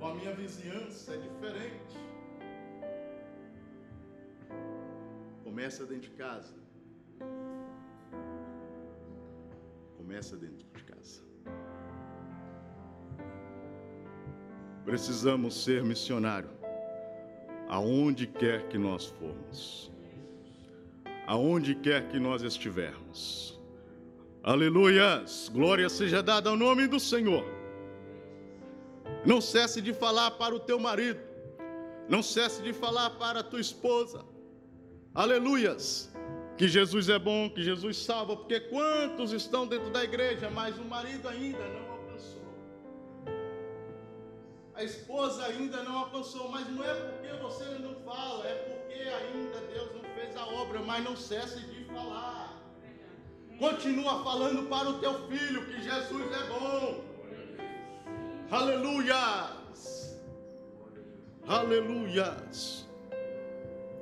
ou 0.00 0.08
a 0.08 0.14
minha 0.14 0.34
vizinhança 0.34 1.14
é 1.14 1.18
diferente, 1.18 1.96
começa 5.44 5.84
dentro 5.84 6.08
de 6.08 6.16
casa. 6.16 6.54
Começa 10.08 10.38
dentro 10.38 10.66
de 10.74 10.82
casa. 10.84 11.22
Precisamos 14.82 15.62
ser 15.62 15.84
missionário 15.84 16.48
aonde 17.68 18.26
quer 18.26 18.68
que 18.68 18.78
nós 18.78 19.04
formos, 19.04 19.92
aonde 21.26 21.74
quer 21.74 22.08
que 22.08 22.18
nós 22.18 22.40
estivermos. 22.40 23.60
Aleluias! 24.42 25.50
Glória 25.52 25.90
seja 25.90 26.22
dada 26.22 26.48
ao 26.48 26.56
nome 26.56 26.86
do 26.86 26.98
Senhor. 26.98 27.44
Não 29.26 29.42
cesse 29.42 29.82
de 29.82 29.92
falar 29.92 30.30
para 30.30 30.54
o 30.54 30.58
teu 30.58 30.80
marido, 30.80 31.20
não 32.08 32.22
cesse 32.22 32.62
de 32.62 32.72
falar 32.72 33.10
para 33.18 33.40
a 33.40 33.44
tua 33.44 33.60
esposa. 33.60 34.24
Aleluias! 35.14 36.10
Que 36.58 36.66
Jesus 36.66 37.08
é 37.08 37.20
bom, 37.20 37.48
que 37.48 37.62
Jesus 37.62 37.98
salva, 37.98 38.36
porque 38.36 38.58
quantos 38.58 39.32
estão 39.32 39.64
dentro 39.64 39.90
da 39.90 40.02
igreja, 40.02 40.50
mas 40.50 40.76
o 40.76 40.84
marido 40.84 41.28
ainda 41.28 41.64
não 41.68 41.92
alcançou. 41.92 42.42
A 44.74 44.82
esposa 44.82 45.44
ainda 45.44 45.84
não 45.84 45.96
alcançou, 46.00 46.48
mas 46.50 46.68
não 46.68 46.84
é 46.84 46.94
porque 46.94 47.28
você 47.40 47.64
não 47.78 47.94
fala, 48.04 48.44
é 48.44 48.54
porque 48.54 49.00
ainda 49.08 49.60
Deus 49.72 49.88
não 49.94 50.02
fez 50.16 50.36
a 50.36 50.46
obra, 50.46 50.80
mas 50.80 51.04
não 51.04 51.16
cesse 51.16 51.60
de 51.60 51.84
falar. 51.84 52.60
Continua 53.56 54.24
falando 54.24 54.68
para 54.68 54.88
o 54.88 54.98
teu 54.98 55.28
filho 55.28 55.64
que 55.64 55.80
Jesus 55.80 56.26
é 56.32 56.46
bom. 56.48 57.04
Aleluias. 58.50 60.18
Aleluias. 61.46 62.87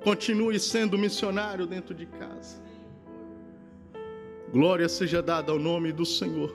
Continue 0.06 0.58
sendo 0.60 0.96
missionário 0.96 1.66
dentro 1.66 1.92
de 1.92 2.06
casa. 2.06 2.62
Glória 4.52 4.88
seja 4.88 5.20
dada 5.20 5.50
ao 5.50 5.58
nome 5.58 5.92
do 5.92 6.06
Senhor. 6.06 6.54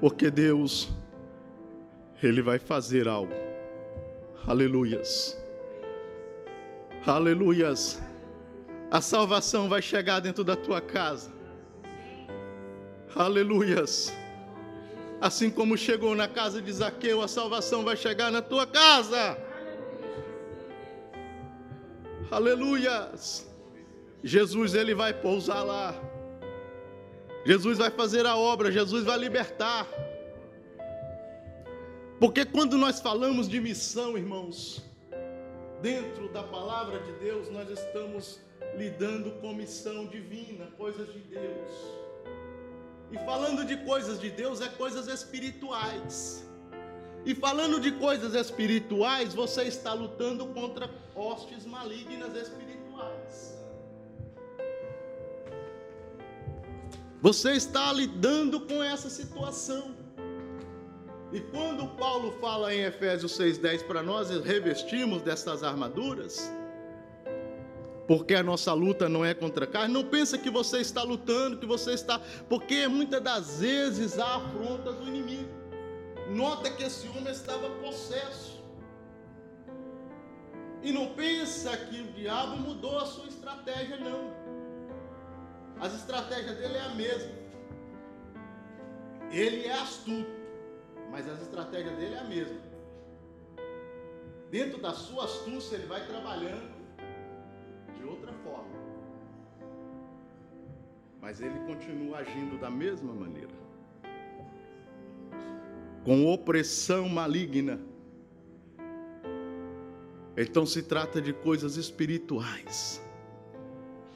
Porque 0.00 0.30
Deus, 0.30 0.88
Ele 2.22 2.40
vai 2.40 2.58
fazer 2.58 3.06
algo. 3.06 3.34
Aleluias. 4.46 5.36
Aleluias 7.06 8.00
a 8.90 9.00
salvação 9.00 9.68
vai 9.68 9.82
chegar 9.82 10.20
dentro 10.20 10.44
da 10.44 10.54
tua 10.54 10.80
casa. 10.80 11.30
Aleluias. 13.14 14.12
Assim 15.20 15.50
como 15.50 15.76
chegou 15.76 16.14
na 16.14 16.28
casa 16.28 16.62
de 16.62 16.72
Zaqueu, 16.72 17.20
a 17.20 17.28
salvação 17.28 17.82
vai 17.82 17.96
chegar 17.96 18.30
na 18.30 18.40
tua 18.40 18.66
casa. 18.66 19.36
Aleluias. 22.30 23.46
Jesus 24.22 24.74
ele 24.74 24.94
vai 24.94 25.14
pousar 25.14 25.62
lá. 25.62 25.94
Jesus 27.44 27.78
vai 27.78 27.90
fazer 27.90 28.26
a 28.26 28.36
obra, 28.36 28.72
Jesus 28.72 29.04
vai 29.04 29.16
libertar. 29.16 29.86
Porque 32.18 32.44
quando 32.44 32.76
nós 32.76 33.00
falamos 33.00 33.48
de 33.48 33.60
missão, 33.60 34.18
irmãos, 34.18 34.82
dentro 35.80 36.28
da 36.32 36.42
palavra 36.42 36.98
de 37.00 37.12
Deus, 37.12 37.48
nós 37.50 37.70
estamos 37.70 38.40
lidando 38.76 39.30
com 39.40 39.54
missão 39.54 40.06
divina, 40.06 40.66
coisas 40.76 41.12
de 41.12 41.20
Deus. 41.20 41.70
E 43.12 43.18
falando 43.18 43.64
de 43.64 43.76
coisas 43.84 44.18
de 44.18 44.30
Deus, 44.30 44.60
é 44.60 44.68
coisas 44.68 45.06
espirituais. 45.06 46.44
E 47.26 47.34
falando 47.34 47.80
de 47.80 47.90
coisas 47.90 48.34
espirituais, 48.34 49.34
você 49.34 49.64
está 49.64 49.92
lutando 49.92 50.46
contra 50.46 50.88
hostes 51.12 51.66
malignas 51.66 52.32
espirituais. 52.36 53.58
Você 57.20 57.54
está 57.54 57.92
lidando 57.92 58.60
com 58.60 58.80
essa 58.80 59.10
situação. 59.10 59.96
E 61.32 61.40
quando 61.40 61.88
Paulo 61.96 62.30
fala 62.40 62.72
em 62.72 62.84
Efésios 62.84 63.36
6,10 63.36 63.84
para 63.88 64.04
nós 64.04 64.30
revestimos 64.44 65.20
dessas 65.22 65.64
armaduras, 65.64 66.48
porque 68.06 68.36
a 68.36 68.42
nossa 68.44 68.72
luta 68.72 69.08
não 69.08 69.24
é 69.24 69.34
contra 69.34 69.64
a 69.64 69.66
carne. 69.66 69.92
Não 69.92 70.04
pensa 70.04 70.38
que 70.38 70.48
você 70.48 70.78
está 70.78 71.02
lutando, 71.02 71.58
que 71.58 71.66
você 71.66 71.92
está. 71.92 72.20
Porque 72.48 72.86
muitas 72.86 73.20
das 73.20 73.58
vezes 73.58 74.16
há 74.16 74.36
afronta 74.36 74.92
do 74.92 75.08
inimigo. 75.08 75.55
Nota 76.30 76.70
que 76.70 76.82
esse 76.82 77.06
homem 77.08 77.30
estava 77.30 77.70
possesso. 77.80 78.64
E 80.82 80.92
não 80.92 81.14
pensa 81.14 81.76
que 81.76 82.00
o 82.00 82.12
diabo 82.12 82.56
mudou 82.58 82.98
a 82.98 83.06
sua 83.06 83.26
estratégia, 83.26 83.96
não. 83.96 84.34
As 85.80 85.94
estratégias 85.94 86.56
dele 86.56 86.76
é 86.76 86.80
a 86.80 86.94
mesma. 86.94 87.32
Ele 89.30 89.66
é 89.66 89.72
astuto, 89.72 90.30
mas 91.10 91.28
as 91.28 91.42
estratégias 91.42 91.96
dele 91.96 92.14
é 92.14 92.18
a 92.18 92.24
mesma. 92.24 92.60
Dentro 94.50 94.80
da 94.80 94.92
sua 94.92 95.24
astúcia, 95.24 95.76
ele 95.76 95.86
vai 95.86 96.06
trabalhando 96.06 96.74
de 97.96 98.04
outra 98.04 98.32
forma. 98.32 98.76
Mas 101.20 101.40
ele 101.40 101.58
continua 101.66 102.18
agindo 102.18 102.58
da 102.58 102.70
mesma 102.70 103.12
maneira. 103.12 103.54
Com 106.06 106.24
opressão 106.24 107.06
maligna. 107.06 107.78
Então 110.36 110.64
se 110.64 110.82
trata 110.82 111.20
de 111.20 111.34
coisas 111.34 111.76
espirituais. 111.76 113.02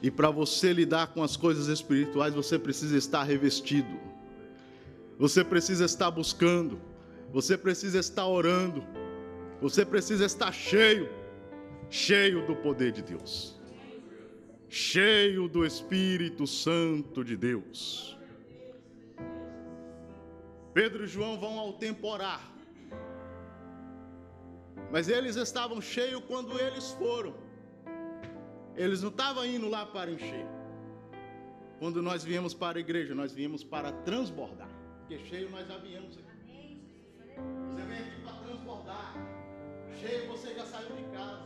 E 0.01 0.09
para 0.09 0.31
você 0.31 0.73
lidar 0.73 1.07
com 1.13 1.21
as 1.21 1.37
coisas 1.37 1.67
espirituais, 1.67 2.33
você 2.33 2.57
precisa 2.57 2.97
estar 2.97 3.21
revestido. 3.21 3.99
Você 5.19 5.43
precisa 5.43 5.85
estar 5.85 6.09
buscando. 6.09 6.81
Você 7.31 7.55
precisa 7.57 7.99
estar 7.99 8.25
orando. 8.25 8.83
Você 9.61 9.85
precisa 9.85 10.25
estar 10.25 10.51
cheio, 10.51 11.07
cheio 11.87 12.47
do 12.47 12.55
poder 12.55 12.91
de 12.91 13.03
Deus, 13.03 13.61
cheio 14.67 15.47
do 15.47 15.63
Espírito 15.63 16.47
Santo 16.47 17.23
de 17.23 17.37
Deus. 17.37 18.17
Pedro 20.73 21.03
e 21.03 21.07
João 21.07 21.37
vão 21.37 21.59
ao 21.59 21.73
temporar, 21.73 22.41
mas 24.89 25.09
eles 25.09 25.35
estavam 25.35 25.81
cheios 25.81 26.23
quando 26.27 26.59
eles 26.59 26.91
foram. 26.91 27.33
Eles 28.75 29.01
não 29.01 29.09
estavam 29.09 29.45
indo 29.45 29.67
lá 29.69 29.85
para 29.85 30.11
encher. 30.11 30.45
Quando 31.77 32.01
nós 32.01 32.23
viemos 32.23 32.53
para 32.53 32.77
a 32.77 32.81
igreja, 32.81 33.13
nós 33.13 33.33
viemos 33.33 33.63
para 33.63 33.91
transbordar. 34.03 34.69
Porque 34.99 35.17
cheio 35.25 35.49
nós 35.49 35.67
já 35.67 35.77
viemos 35.77 36.17
aqui. 36.17 36.81
Você 37.69 37.81
vem 37.81 37.99
aqui 37.99 38.21
para 38.21 38.33
transbordar. 38.45 39.13
Cheio 39.99 40.27
você 40.27 40.53
já 40.53 40.65
saiu 40.65 40.95
de 40.95 41.03
casa. 41.15 41.41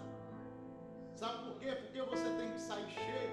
Sabe 1.15 1.45
por 1.45 1.59
quê? 1.59 1.71
Porque 1.71 2.01
você 2.01 2.29
tem 2.37 2.51
que 2.51 2.61
sair 2.61 2.89
cheio. 2.89 3.31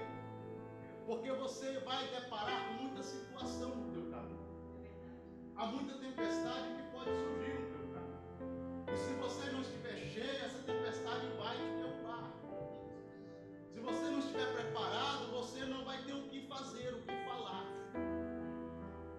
Porque 1.05 1.31
você 1.33 1.79
vai 1.79 2.07
deparar 2.07 2.67
com 2.69 2.83
muita 2.83 3.03
situação. 3.03 3.92
Há 5.55 5.67
muita 5.67 5.93
tempestade 5.99 6.67
que 6.75 6.83
pode 6.91 7.11
surgir 7.11 7.53
no 7.53 7.67
teu 7.71 7.87
caminho. 7.93 8.85
E 8.91 8.97
se 8.97 9.13
você 9.13 9.51
não 9.51 9.61
estiver 9.61 9.95
cheio, 9.97 10.45
essa 10.45 10.59
tempestade 10.63 11.27
vai 11.37 11.55
te 11.55 11.71
derrubar. 11.77 12.31
Se 13.71 13.79
você 13.79 14.09
não 14.09 14.19
estiver 14.19 14.51
preparado, 14.53 15.31
você 15.31 15.65
não 15.65 15.85
vai 15.85 16.03
ter 16.03 16.13
o 16.13 16.23
que 16.23 16.47
fazer, 16.47 16.93
o 16.95 17.01
que 17.03 17.15
falar. 17.27 17.65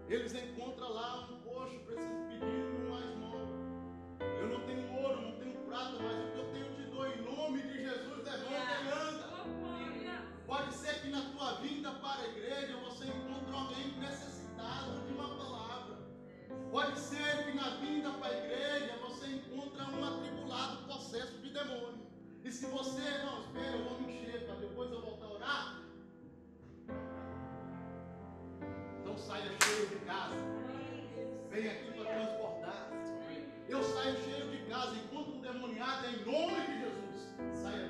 Eles 0.09 0.35
encontram 0.35 0.93
lá 0.93 1.29
um 1.31 1.41
coxo, 1.41 1.79
preciso 1.81 2.27
pedir 2.29 2.87
uma 2.87 3.01
esmola. 3.01 3.49
Eu 4.41 4.49
não 4.49 4.61
tenho 4.67 4.93
ouro, 5.03 5.21
não 5.23 5.33
tenho 5.39 5.57
prata, 5.67 5.99
mas 6.03 6.19
o 6.19 6.33
que 6.33 6.39
eu 6.39 6.53
tenho 6.53 6.75
te 6.75 6.83
dou 6.91 7.07
em 7.07 7.23
nome 7.23 7.63
de 7.63 7.79
Jesus, 7.85 8.25
levanta 8.25 8.83
e 8.83 8.89
anda. 8.89 9.25
Pode 10.47 10.75
ser 10.75 11.01
que 11.01 11.09
na 11.09 11.23
tua 11.31 11.55
vinda 11.61 11.91
para 11.93 12.23
a 12.23 12.29
igreja 12.29 12.54
Pode 16.95 17.07
ser 17.07 17.45
que 17.45 17.57
na 17.57 17.71
vinda 17.71 18.09
para 18.21 18.29
a 18.29 18.39
igreja 18.39 18.97
você 19.03 19.27
encontre 19.27 19.83
um 19.83 20.05
atribulado 20.05 20.85
processo 20.85 21.37
de 21.39 21.51
demônio. 21.51 22.07
E 22.45 22.53
se 22.53 22.67
você 22.67 23.01
não 23.25 23.41
espera, 23.41 23.77
eu 23.79 23.85
vou 23.85 24.01
me 24.01 24.15
encher 24.15 24.47
para 24.47 24.55
depois 24.55 24.93
eu 24.93 25.01
voltar 25.01 25.27
a 25.27 25.31
orar. 25.31 25.83
Então 29.01 29.19
saia 29.19 29.51
cheio 29.65 29.89
de 29.89 29.97
casa. 30.07 30.37
Vem 31.51 31.69
aqui 31.69 31.91
para 31.91 32.15
transportar. 32.15 32.89
Eu 33.69 33.83
saio 33.83 34.17
cheio 34.19 34.51
de 34.53 34.71
casa. 34.71 34.95
Enquanto 34.95 35.31
um 35.31 35.41
demoniado, 35.41 36.07
em 36.07 36.25
nome 36.25 36.61
de 36.61 36.79
Jesus, 36.79 37.61
saia 37.61 37.89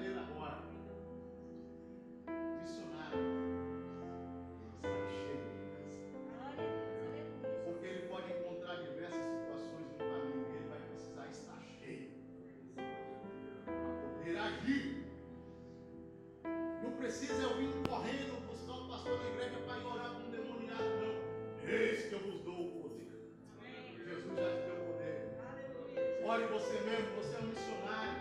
você 26.75 26.81
mesmo, 26.81 27.07
você 27.17 27.37
é 27.37 27.41
um 27.41 27.47
missionário. 27.47 28.21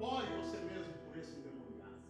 Ore 0.00 0.26
você 0.42 0.56
mesmo 0.58 0.94
por 1.04 1.18
esse 1.18 1.32
endemoniado. 1.38 2.00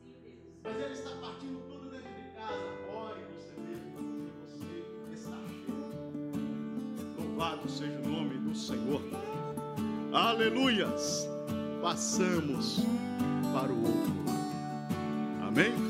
Mas 0.63 0.77
ele 0.77 0.93
está 0.93 1.11
partindo 1.21 1.61
tudo 1.69 1.91
dentro 1.91 2.09
de 2.09 2.23
casa. 2.37 2.55
Ore 2.95 3.21
você 3.35 3.61
mesmo, 3.61 3.91
porque 3.93 4.31
você 4.47 5.13
está 5.13 5.37
cheio. 5.49 5.89
Louvado 7.19 7.69
seja 7.69 7.99
o 7.99 8.09
nome 8.09 8.39
do 8.39 8.55
Senhor. 8.55 9.03
Aleluias. 10.13 11.29
Passamos 11.83 12.81
para 13.53 13.73
o 13.73 13.83
outro 13.83 14.15
lado. 14.27 15.49
Amém? 15.49 15.90